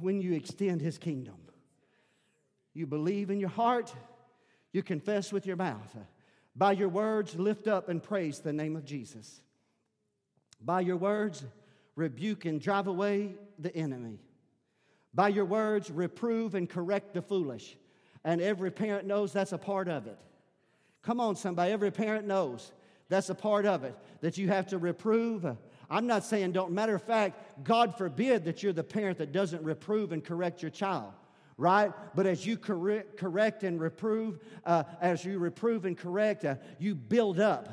[0.00, 1.36] when you extend his kingdom.
[2.74, 3.94] You believe in your heart,
[4.72, 5.96] you confess with your mouth.
[6.56, 9.40] By your words, lift up and praise the name of Jesus.
[10.60, 11.44] By your words,
[11.94, 14.18] rebuke and drive away the enemy.
[15.18, 17.76] By your words, reprove and correct the foolish.
[18.22, 20.16] And every parent knows that's a part of it.
[21.02, 21.72] Come on, somebody.
[21.72, 22.70] Every parent knows
[23.08, 25.44] that's a part of it, that you have to reprove.
[25.90, 26.70] I'm not saying don't.
[26.70, 30.70] Matter of fact, God forbid that you're the parent that doesn't reprove and correct your
[30.70, 31.12] child
[31.56, 31.92] right?
[32.14, 36.94] But as you correct, correct and reprove, uh, as you reprove and correct, uh, you
[36.94, 37.68] build up.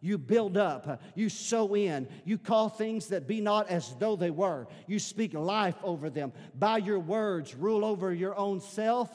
[0.00, 1.02] You build up.
[1.14, 2.08] You sow in.
[2.24, 4.66] You call things that be not as though they were.
[4.86, 6.32] You speak life over them.
[6.54, 9.10] By your words, rule over your own self.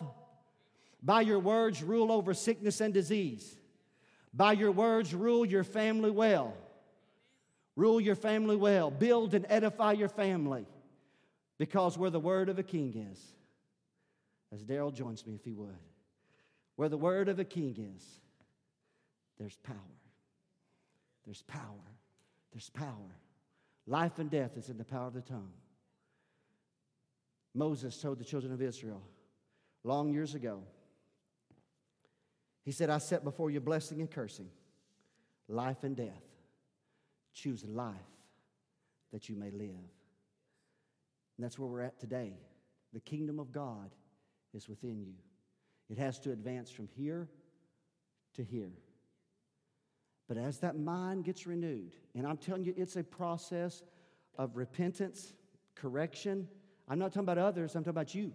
[1.02, 3.58] By your words, rule over sickness and disease.
[4.34, 6.56] By your words, rule your family well.
[7.76, 8.92] Rule your family well.
[8.92, 10.66] Build and edify your family
[11.58, 13.20] because where the word of a king is,
[14.52, 15.70] as Daryl joins me if he would,
[16.76, 18.04] where the word of a king is,
[19.40, 19.78] there's power.
[21.26, 21.98] There's power.
[22.52, 23.18] There's power.
[23.88, 25.52] Life and death is in the power of the tongue.
[27.54, 29.02] Moses told the children of Israel
[29.84, 30.64] long years ago
[32.64, 34.50] he said, I set before you blessing and cursing,
[35.48, 36.24] life and death.
[37.34, 37.96] Choose life
[39.12, 39.70] that you may live.
[41.38, 42.34] And that's where we're at today.
[42.94, 43.92] The kingdom of God
[44.54, 45.16] is within you.
[45.90, 47.28] It has to advance from here
[48.36, 48.72] to here.
[50.28, 53.84] But as that mind gets renewed, and I'm telling you, it's a process
[54.38, 55.34] of repentance,
[55.76, 56.48] correction.
[56.88, 58.34] I'm not talking about others, I'm talking about you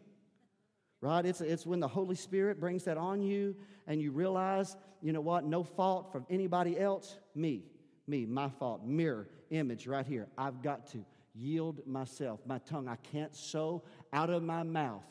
[1.01, 1.25] right?
[1.25, 3.55] It's, it's when the Holy Spirit brings that on you
[3.87, 7.63] and you realize, you know what, no fault from anybody else, me,
[8.07, 10.29] me, my fault, mirror, image right here.
[10.37, 12.41] I've got to yield myself.
[12.47, 13.83] My tongue, I can't sow
[14.13, 15.05] out of my mouth,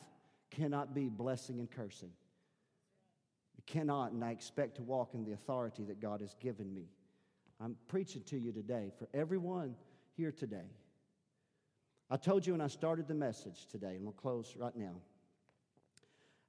[0.50, 2.10] cannot be blessing and cursing.
[3.72, 6.88] Cannot, and I expect to walk in the authority that God has given me.
[7.60, 9.74] I'm preaching to you today for everyone
[10.16, 10.70] here today.
[12.10, 14.94] I told you when I started the message today, and we'll close right now.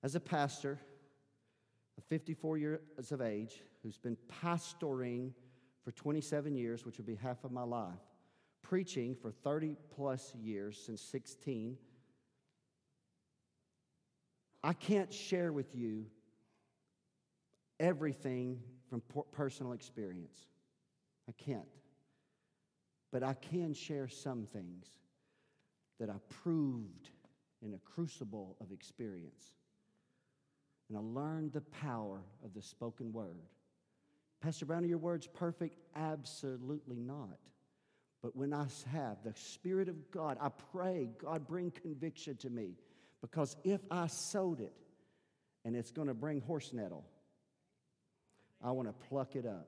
[0.02, 0.80] As a pastor
[1.98, 5.34] of 54 years of age, who's been pastoring
[5.84, 8.00] for 27 years, which would be half of my life,
[8.62, 11.78] preaching for 30 plus years since 16,
[14.64, 16.06] I can't share with you
[17.80, 18.60] everything
[18.90, 19.02] from
[19.32, 20.48] personal experience.
[21.28, 21.68] I can't.
[23.12, 24.88] But I can share some things
[26.00, 27.10] that I proved
[27.62, 29.52] in a crucible of experience
[30.90, 33.38] and I learned the power of the spoken word.
[34.42, 35.78] Pastor Brown, are your words perfect?
[35.96, 37.38] Absolutely not.
[38.22, 42.76] But when I have the Spirit of God, I pray, God, bring conviction to me.
[43.22, 44.74] Because if I sowed it
[45.64, 47.06] and it's going to bring horse nettle,
[48.64, 49.68] I want to pluck it up.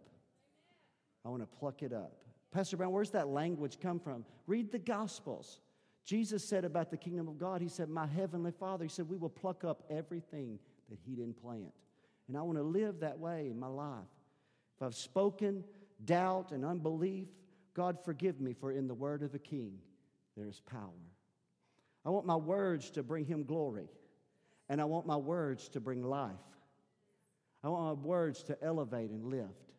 [1.25, 2.13] I want to pluck it up.
[2.51, 4.25] Pastor Brown, where's that language come from?
[4.47, 5.61] Read the Gospels.
[6.03, 9.17] Jesus said about the kingdom of God, He said, My heavenly Father, He said, we
[9.17, 11.71] will pluck up everything that He didn't plant.
[12.27, 13.99] And I want to live that way in my life.
[14.75, 15.63] If I've spoken
[16.03, 17.27] doubt and unbelief,
[17.73, 19.73] God forgive me, for in the word of a king
[20.35, 20.89] there is power.
[22.05, 23.87] I want my words to bring Him glory,
[24.69, 26.31] and I want my words to bring life.
[27.63, 29.73] I want my words to elevate and lift.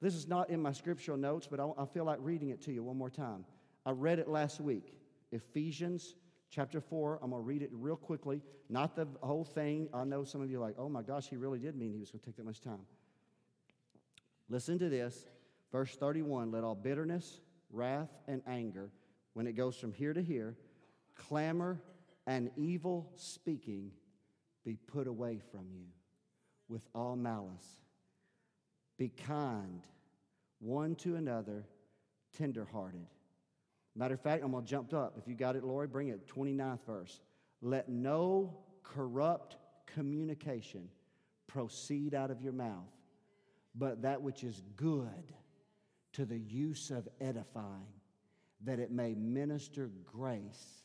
[0.00, 2.82] This is not in my scriptural notes, but I, feel like reading it to you
[2.82, 3.44] one more time.
[3.84, 4.94] I read it last week.
[5.32, 6.14] Ephesians
[6.50, 7.18] chapter 4.
[7.22, 9.88] I'm going to read it real quickly, not the whole thing.
[9.92, 12.00] I know some of you are like, oh my gosh, he really did mean he
[12.00, 12.86] was going to take that much time.
[14.48, 15.26] Listen to this.
[15.70, 17.40] Verse 31 Let all bitterness,
[17.70, 18.90] wrath, and anger,
[19.34, 20.56] when it goes from here to here,
[21.14, 21.80] clamor
[22.26, 23.90] and evil speaking
[24.64, 25.84] be put away from you
[26.70, 27.78] with all malice.
[28.96, 29.82] Be kind
[30.60, 31.66] one to another,
[32.36, 33.06] tenderhearted
[33.96, 35.16] Matter of fact, I'm going to jump up.
[35.18, 36.26] If you got it, Lori, bring it.
[36.28, 37.20] 29th verse.
[37.60, 39.56] Let no corrupt
[39.86, 40.88] communication
[41.46, 42.88] proceed out of your mouth,
[43.74, 45.34] but that which is good
[46.12, 47.92] to the use of edifying,
[48.64, 50.84] that it may minister grace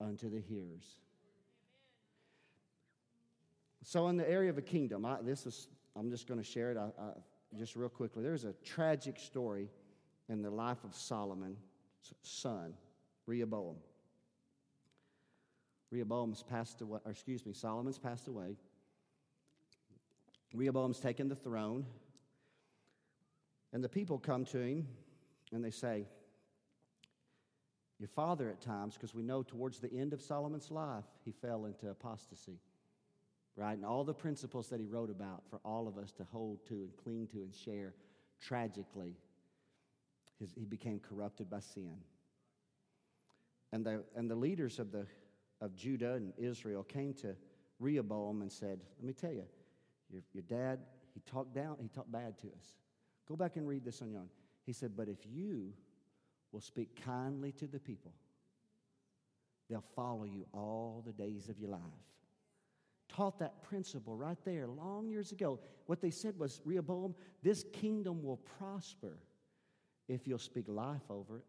[0.00, 0.86] unto the hearers.
[3.88, 5.66] So, in the area of a kingdom, I, this is,
[5.96, 7.12] I'm just going to share it I, I,
[7.56, 8.22] just real quickly.
[8.22, 9.70] There's a tragic story
[10.28, 11.56] in the life of Solomon's
[12.20, 12.74] son,
[13.24, 13.76] Rehoboam.
[15.90, 18.56] Rehoboam's passed away, or excuse me, Solomon's passed away.
[20.52, 21.86] Rehoboam's taken the throne.
[23.72, 24.86] And the people come to him
[25.50, 26.04] and they say,
[27.98, 31.64] Your father at times, because we know towards the end of Solomon's life, he fell
[31.64, 32.58] into apostasy,
[33.58, 33.76] right?
[33.76, 36.74] And all the principles that he wrote about for all of us to hold to
[36.74, 37.92] and cling to and share,
[38.40, 39.16] tragically,
[40.38, 41.96] his, he became corrupted by sin.
[43.72, 45.06] And the, and the leaders of, the,
[45.60, 47.34] of Judah and Israel came to
[47.80, 49.44] Rehoboam and said, Let me tell you,
[50.08, 50.78] your, your dad,
[51.12, 52.74] he talked down, he talked bad to us.
[53.28, 54.28] Go back and read this on your own.
[54.66, 55.72] He said, But if you
[56.52, 58.12] will speak kindly to the people,
[59.68, 61.80] they'll follow you all the days of your life.
[63.18, 65.58] Taught that principle right there long years ago.
[65.86, 69.18] What they said was, Rehoboam, this kingdom will prosper
[70.06, 71.44] if you'll speak life over it.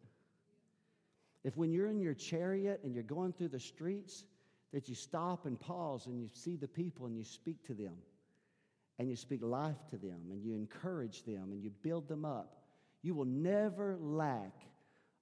[1.44, 4.26] If when you're in your chariot and you're going through the streets,
[4.74, 7.94] that you stop and pause and you see the people and you speak to them
[8.98, 12.64] and you speak life to them and you encourage them and you build them up,
[13.04, 14.56] you will never lack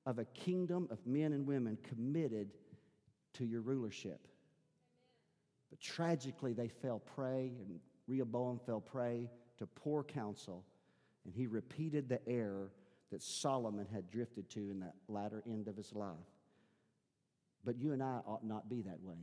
[0.06, 2.54] of a kingdom of men and women committed
[3.34, 4.30] to your rulership.
[5.78, 10.64] But tragically, they fell prey, and Rehoboam fell prey to poor counsel,
[11.26, 12.72] and he repeated the error
[13.12, 16.16] that Solomon had drifted to in that latter end of his life.
[17.64, 19.16] But you and I ought not be that way.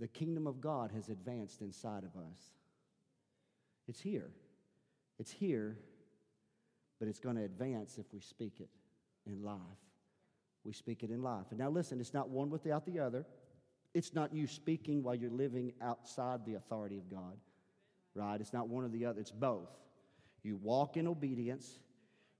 [0.00, 2.38] The kingdom of God has advanced inside of us.
[3.88, 4.30] It's here.
[5.18, 5.78] It's here,
[6.98, 8.70] but it's going to advance if we speak it
[9.26, 9.58] in life.
[10.64, 11.46] We speak it in life.
[11.50, 13.26] And now listen, it's not one without the other.
[13.94, 17.36] It's not you speaking while you're living outside the authority of God,
[18.14, 18.40] right?
[18.40, 19.70] It's not one or the other, it's both.
[20.42, 21.78] You walk in obedience,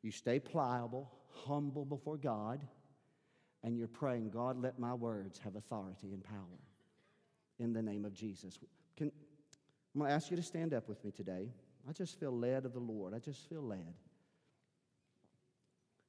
[0.03, 1.11] you stay pliable,
[1.45, 2.67] humble before God,
[3.63, 6.59] and you're praying, God, let my words have authority and power
[7.59, 8.59] in the name of Jesus.
[8.97, 9.13] Can,
[9.95, 11.51] I'm going to ask you to stand up with me today.
[11.89, 13.15] I just feel led of the Lord.
[13.15, 13.95] I just feel led.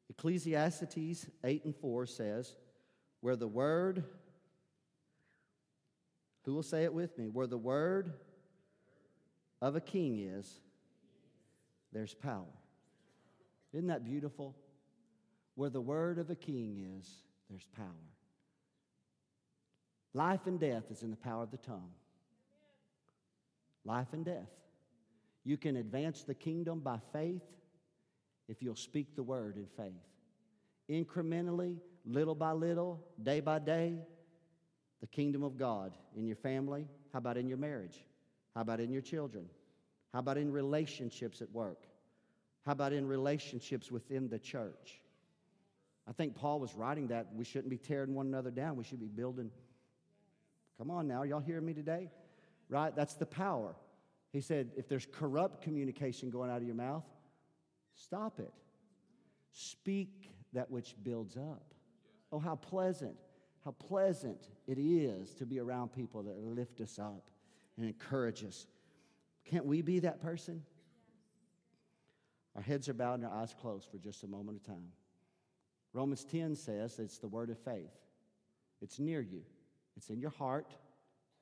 [0.10, 2.56] Ecclesiastes 8 and 4 says,
[3.22, 4.04] Where the word,
[6.44, 7.30] who will say it with me?
[7.30, 8.14] Where the word
[9.62, 10.60] of a king is,
[11.92, 12.46] there's power.
[13.72, 14.56] Isn't that beautiful?
[15.56, 17.10] Where the word of a king is,
[17.50, 17.88] there's power.
[20.14, 21.92] Life and death is in the power of the tongue.
[23.86, 24.50] Life and death.
[25.44, 27.42] You can advance the kingdom by faith
[28.48, 29.94] if you'll speak the word in faith.
[30.90, 33.98] Incrementally, little by little, day by day,
[35.04, 36.88] the kingdom of God in your family.
[37.12, 38.00] How about in your marriage?
[38.56, 39.48] How about in your children?
[40.14, 41.84] How about in relationships at work?
[42.66, 45.02] How about in relationships within the church?
[46.08, 48.78] I think Paul was writing that we shouldn't be tearing one another down.
[48.78, 49.52] We should be building.
[50.78, 52.10] Come on now, y'all hear me today?
[52.70, 52.96] Right?
[52.96, 53.76] That's the power.
[54.32, 57.04] He said, if there's corrupt communication going out of your mouth,
[57.94, 58.54] stop it.
[59.52, 61.74] Speak that which builds up.
[62.32, 63.18] Oh, how pleasant,
[63.64, 67.30] how pleasant it is to be around people that lift us up
[67.78, 68.68] and encourage us.
[69.46, 70.64] Can't we be that person?
[72.56, 74.90] Our heads are bowed and our eyes closed for just a moment of time.
[75.94, 77.92] Romans 10 says it's the word of faith.
[78.82, 79.44] It's near you,
[79.96, 80.74] it's in your heart,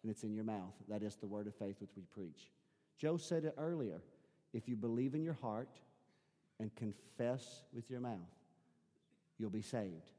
[0.03, 0.73] and it's in your mouth.
[0.89, 2.51] That is the word of faith which we preach.
[2.97, 4.01] Joe said it earlier.
[4.53, 5.69] If you believe in your heart
[6.59, 8.19] and confess with your mouth,
[9.39, 10.11] you'll be saved.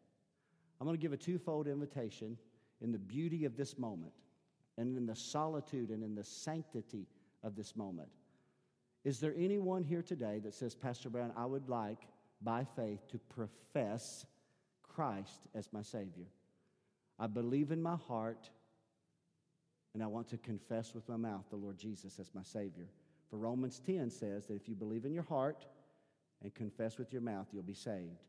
[0.83, 2.37] I'm going to give a twofold invitation
[2.81, 4.15] in the beauty of this moment
[4.77, 7.07] and in the solitude and in the sanctity
[7.45, 8.09] of this moment.
[9.05, 12.09] Is there anyone here today that says, Pastor Brown, I would like
[12.43, 14.27] by faith to profess
[14.83, 16.27] Christ as my Savior?
[17.17, 18.51] I believe in my heart
[19.95, 22.89] and I want to confess with my mouth the Lord Jesus as my Savior.
[23.31, 25.65] For Romans 10 says that if you believe in your heart
[26.43, 28.25] and confess with your mouth, you'll be saved.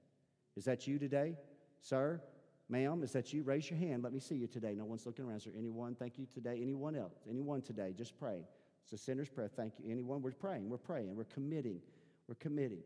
[0.56, 1.34] Is that you today?
[1.82, 2.22] Sir,
[2.70, 3.44] ma'am, is that you?
[3.44, 4.04] Raise your hand.
[4.04, 4.74] Let me see you today.
[4.76, 5.38] No one's looking around.
[5.38, 5.96] Is there anyone?
[5.96, 6.60] Thank you today.
[6.62, 7.20] Anyone else?
[7.30, 7.94] Anyone today?
[7.98, 8.40] Just pray.
[8.84, 9.50] It's a sinner's prayer.
[9.56, 9.90] Thank you.
[9.90, 10.22] Anyone?
[10.22, 10.70] We're praying.
[10.70, 11.16] We're praying.
[11.16, 11.80] We're committing.
[12.28, 12.84] We're committing.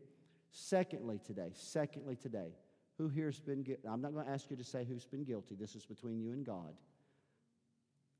[0.50, 2.52] Secondly, today, secondly, today,
[2.96, 3.82] who here's been guilty?
[3.88, 5.54] I'm not going to ask you to say who's been guilty.
[5.54, 6.74] This is between you and God.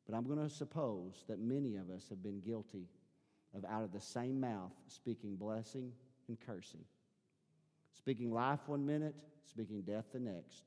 [0.07, 2.87] But I'm going to suppose that many of us have been guilty
[3.55, 5.93] of out of the same mouth speaking blessing
[6.29, 6.85] and cursing.
[7.95, 10.65] Speaking life one minute, speaking death the next.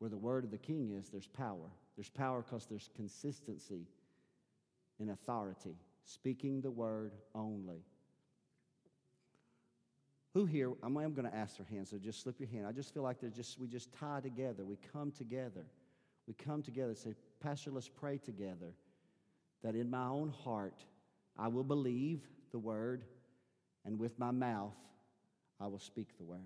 [0.00, 1.70] Where the word of the king is, there's power.
[1.94, 3.86] There's power because there's consistency
[4.98, 7.84] in authority, speaking the word only.
[10.32, 10.72] Who here?
[10.82, 12.66] I'm, I'm going to ask for hands, so just slip your hand.
[12.66, 14.64] I just feel like they're just we just tie together.
[14.64, 15.66] We come together.
[16.26, 16.94] We come together.
[16.94, 18.72] Say, Pastor, let's pray together.
[19.62, 20.84] That in my own heart
[21.38, 22.20] I will believe
[22.52, 23.04] the word
[23.84, 24.72] and with my mouth
[25.60, 26.38] I will speak the word.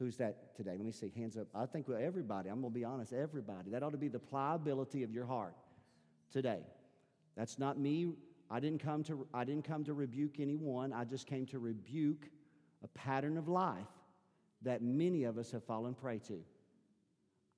[0.00, 0.72] Who's that today?
[0.72, 1.12] Let me see.
[1.14, 1.46] Hands up.
[1.54, 2.48] I think everybody.
[2.48, 3.12] I'm going to be honest.
[3.12, 3.70] Everybody.
[3.70, 5.54] That ought to be the pliability of your heart
[6.32, 6.60] today.
[7.36, 8.14] That's not me.
[8.50, 10.94] I didn't come to, I didn't come to rebuke anyone.
[10.94, 12.30] I just came to rebuke
[12.82, 13.86] a pattern of life
[14.62, 16.40] that many of us have fallen prey to.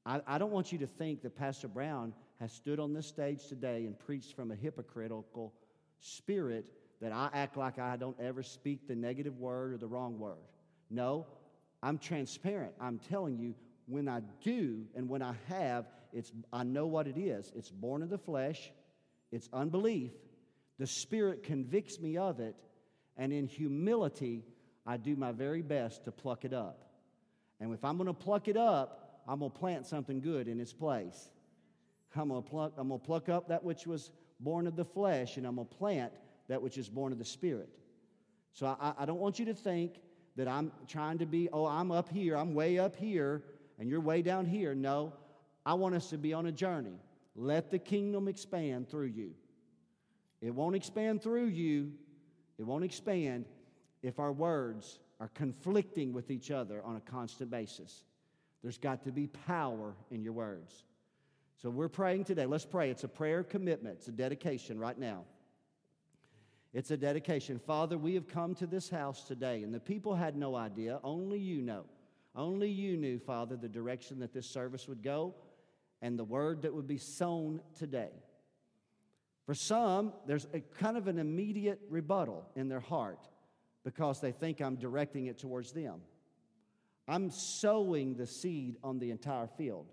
[0.04, 3.46] I, I don't want you to think that Pastor Brown has stood on this stage
[3.46, 5.54] today and preached from a hypocritical
[6.00, 6.66] spirit
[7.00, 10.38] that I act like I don't ever speak the negative word or the wrong word.
[10.90, 11.26] No,
[11.82, 12.74] I'm transparent.
[12.80, 13.54] I'm telling you,
[13.86, 17.52] when I do and when I have, it's, I know what it is.
[17.56, 18.70] It's born of the flesh,
[19.30, 20.12] it's unbelief.
[20.78, 22.56] The Spirit convicts me of it,
[23.16, 24.44] and in humility,
[24.86, 26.84] I do my very best to pluck it up.
[27.60, 30.58] And if I'm going to pluck it up, I'm going to plant something good in
[30.58, 31.30] its place.
[32.16, 34.10] I'm going to pluck, I'm going to pluck up that which was
[34.40, 36.12] born of the flesh, and I'm going to plant
[36.48, 37.68] that which is born of the Spirit.
[38.52, 40.00] So I, I don't want you to think
[40.36, 43.42] that I'm trying to be, oh, I'm up here, I'm way up here,
[43.78, 44.74] and you're way down here.
[44.74, 45.12] No,
[45.66, 46.98] I want us to be on a journey.
[47.34, 49.32] Let the kingdom expand through you.
[50.40, 51.92] It won't expand through you,
[52.58, 53.46] it won't expand
[54.02, 58.04] if our words are conflicting with each other on a constant basis.
[58.62, 60.84] There's got to be power in your words.
[61.56, 62.46] So we're praying today.
[62.46, 62.90] Let's pray.
[62.90, 65.24] It's a prayer commitment, it's a dedication right now.
[66.72, 67.58] It's a dedication.
[67.58, 71.00] Father, we have come to this house today, and the people had no idea.
[71.04, 71.84] Only you know.
[72.34, 75.34] Only you knew, Father, the direction that this service would go
[76.00, 78.10] and the word that would be sown today.
[79.44, 83.28] For some, there's a kind of an immediate rebuttal in their heart
[83.84, 86.00] because they think I'm directing it towards them.
[87.06, 89.86] I'm sowing the seed on the entire field.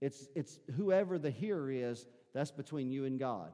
[0.00, 3.52] It's, it's whoever the hearer is, that's between you and God.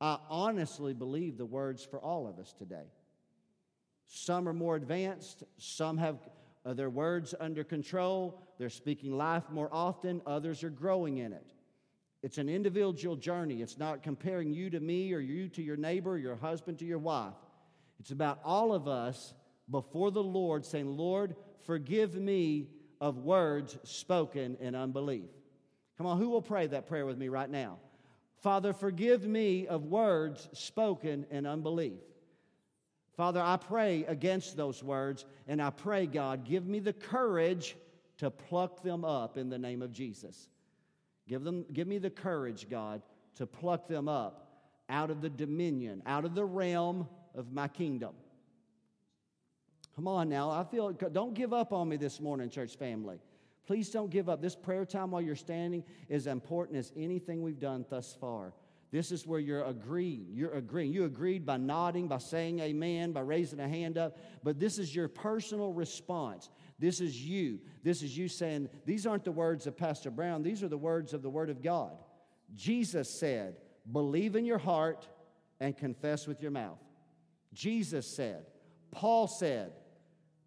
[0.00, 2.92] I honestly believe the words for all of us today.
[4.06, 6.18] Some are more advanced, some have
[6.64, 11.52] uh, their words under control, they're speaking life more often, others are growing in it.
[12.22, 13.62] It's an individual journey.
[13.62, 16.98] It's not comparing you to me or you to your neighbor, your husband to your
[16.98, 17.34] wife.
[18.00, 19.32] It's about all of us
[19.70, 21.36] before the Lord saying, Lord,
[21.66, 22.68] forgive me
[23.00, 25.30] of words spoken in unbelief.
[25.98, 27.78] Come on, who will pray that prayer with me right now?
[28.42, 32.00] Father, forgive me of words spoken in unbelief.
[33.16, 37.76] Father, I pray against those words, and I pray, God, give me the courage
[38.18, 40.48] to pluck them up in the name of Jesus.
[41.26, 43.02] Give, them, give me the courage, God,
[43.36, 48.14] to pluck them up out of the dominion, out of the realm of my kingdom.
[49.94, 53.18] Come on now, I feel, don't give up on me this morning, church family.
[53.66, 54.40] Please don't give up.
[54.40, 58.52] This prayer time while you're standing is important as anything we've done thus far.
[58.92, 60.28] This is where you're agreeing.
[60.30, 60.92] You're agreeing.
[60.92, 64.94] You agreed by nodding, by saying amen, by raising a hand up, but this is
[64.94, 66.48] your personal response.
[66.78, 67.58] This is you.
[67.82, 71.12] This is you saying, These aren't the words of Pastor Brown, these are the words
[71.12, 71.98] of the Word of God.
[72.54, 73.56] Jesus said,
[73.90, 75.08] Believe in your heart
[75.58, 76.78] and confess with your mouth.
[77.52, 78.46] Jesus said,
[78.92, 79.72] Paul said,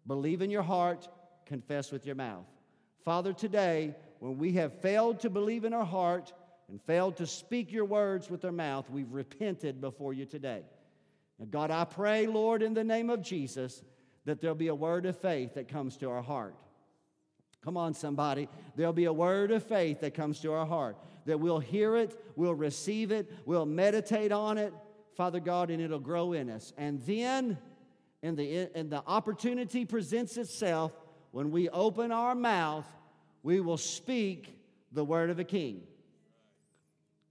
[0.06, 1.08] Believe in your heart,
[1.44, 2.46] confess with your mouth.
[3.04, 6.32] Father, today, when we have failed to believe in our heart
[6.68, 10.62] and failed to speak your words with our mouth, we've repented before you today.
[11.38, 13.82] Now, God, I pray, Lord, in the name of Jesus,
[14.26, 16.54] that there'll be a word of faith that comes to our heart.
[17.64, 18.48] Come on, somebody.
[18.76, 20.96] There'll be a word of faith that comes to our heart,
[21.26, 24.72] that we'll hear it, we'll receive it, we'll meditate on it,
[25.14, 26.72] Father God, and it'll grow in us.
[26.78, 27.58] And then,
[28.22, 30.92] and the, and the opportunity presents itself,
[31.30, 32.86] when we open our mouth,
[33.42, 34.56] we will speak
[34.92, 35.82] the word of a king.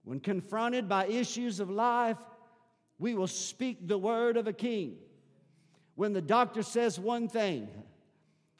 [0.03, 2.17] When confronted by issues of life,
[2.97, 4.97] we will speak the word of a king.
[5.95, 7.67] When the doctor says one thing,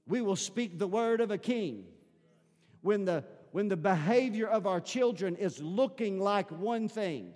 [0.05, 1.85] we will speak the word of a king.
[2.81, 7.33] When the, when the behavior of our children is looking like one thing,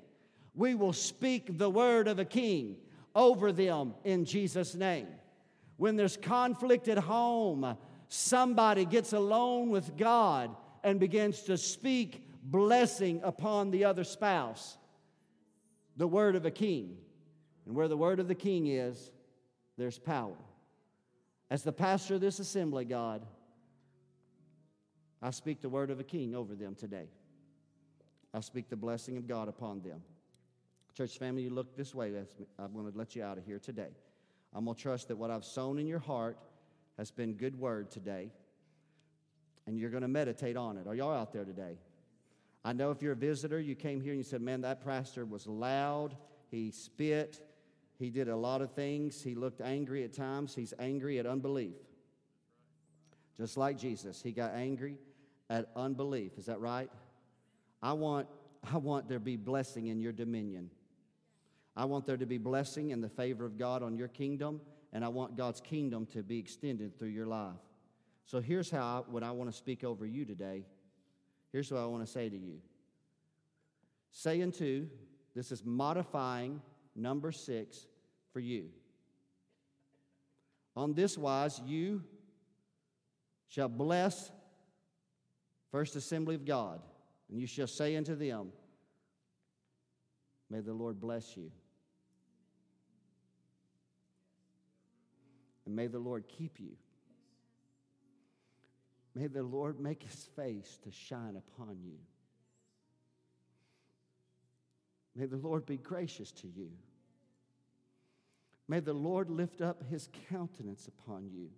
[0.55, 2.77] we will speak the word of a king
[3.15, 5.07] over them in Jesus' name.
[5.77, 7.77] When there's conflict at home,
[8.13, 14.77] somebody gets alone with God and begins to speak blessing upon the other spouse.
[15.97, 16.97] The word of a king.
[17.65, 19.11] And where the word of the king is,
[19.77, 20.35] there's power.
[21.49, 23.25] As the pastor of this assembly, God,
[25.19, 27.07] I speak the word of a king over them today.
[28.31, 30.01] I speak the blessing of God upon them.
[30.95, 32.13] Church family, you look this way.
[32.59, 33.89] I'm going to let you out of here today.
[34.53, 36.37] I'm going to trust that what I've sown in your heart
[36.97, 38.31] has been good word today,
[39.65, 40.87] and you're going to meditate on it.
[40.87, 41.77] Are y'all out there today?
[42.65, 45.25] I know if you're a visitor, you came here and you said, Man, that pastor
[45.25, 46.15] was loud,
[46.49, 47.41] he spit,
[47.97, 49.21] He did a lot of things.
[49.21, 50.53] He looked angry at times.
[50.55, 51.75] He's angry at unbelief.
[53.37, 54.97] Just like Jesus, he got angry
[55.49, 56.37] at unbelief.
[56.37, 56.89] Is that right?
[57.81, 58.27] I want,
[58.71, 60.69] I want there to be blessing in your dominion.
[61.75, 64.61] I want there to be blessing and the favor of God on your kingdom,
[64.93, 67.59] and I want God's kingdom to be extended through your life.
[68.25, 70.65] So here's how I, what I want to speak over you today.
[71.51, 72.59] Here's what I want to say to you.
[74.11, 74.87] Say unto,
[75.35, 76.61] this is modifying
[76.95, 77.87] number six
[78.31, 78.69] for you.
[80.75, 82.03] On this wise, you
[83.47, 84.31] shall bless
[85.71, 86.81] First Assembly of God,
[87.29, 88.49] and you shall say unto them,
[90.51, 91.51] May the Lord bless you.
[95.65, 96.71] And may the Lord keep you.
[99.15, 101.97] May the Lord make his face to shine upon you.
[105.15, 106.71] May the Lord be gracious to you.
[108.67, 111.49] May the Lord lift up his countenance upon you.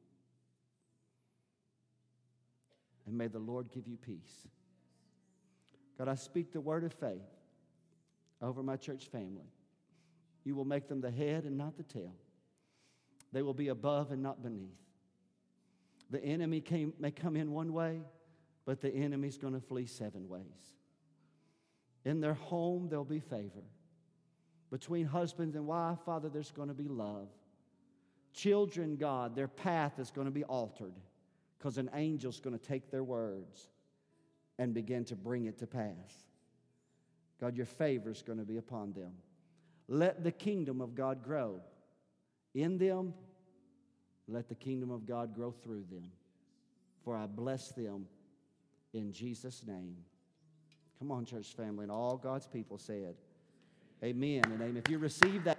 [3.06, 4.48] And may the Lord give you peace.
[5.98, 7.22] God, I speak the word of faith
[8.42, 9.48] over my church family.
[10.44, 12.16] You will make them the head and not the tail.
[13.36, 14.80] They will be above and not beneath.
[16.10, 18.00] The enemy came, may come in one way,
[18.66, 20.78] but the enemy's going to flee seven ways.
[22.06, 23.66] In their home, there'll be favor.
[24.72, 27.28] Between husband and wife, Father, there's going to be love.
[28.34, 30.96] Children, God, their path is going to be altered
[31.58, 33.68] because an angel's going to take their words
[34.58, 36.30] and begin to bring it to pass.
[37.42, 39.12] God, your favor is going to be upon them.
[39.90, 41.60] Let the kingdom of God grow
[42.56, 43.14] in them.
[44.28, 46.12] Let the kingdom of God grow through them.
[47.04, 48.08] For I bless them
[48.94, 49.98] in Jesus' name.
[50.98, 53.16] Come on, church family, and all God's people said,
[54.04, 54.78] Amen and amen.
[54.78, 55.58] If you receive that,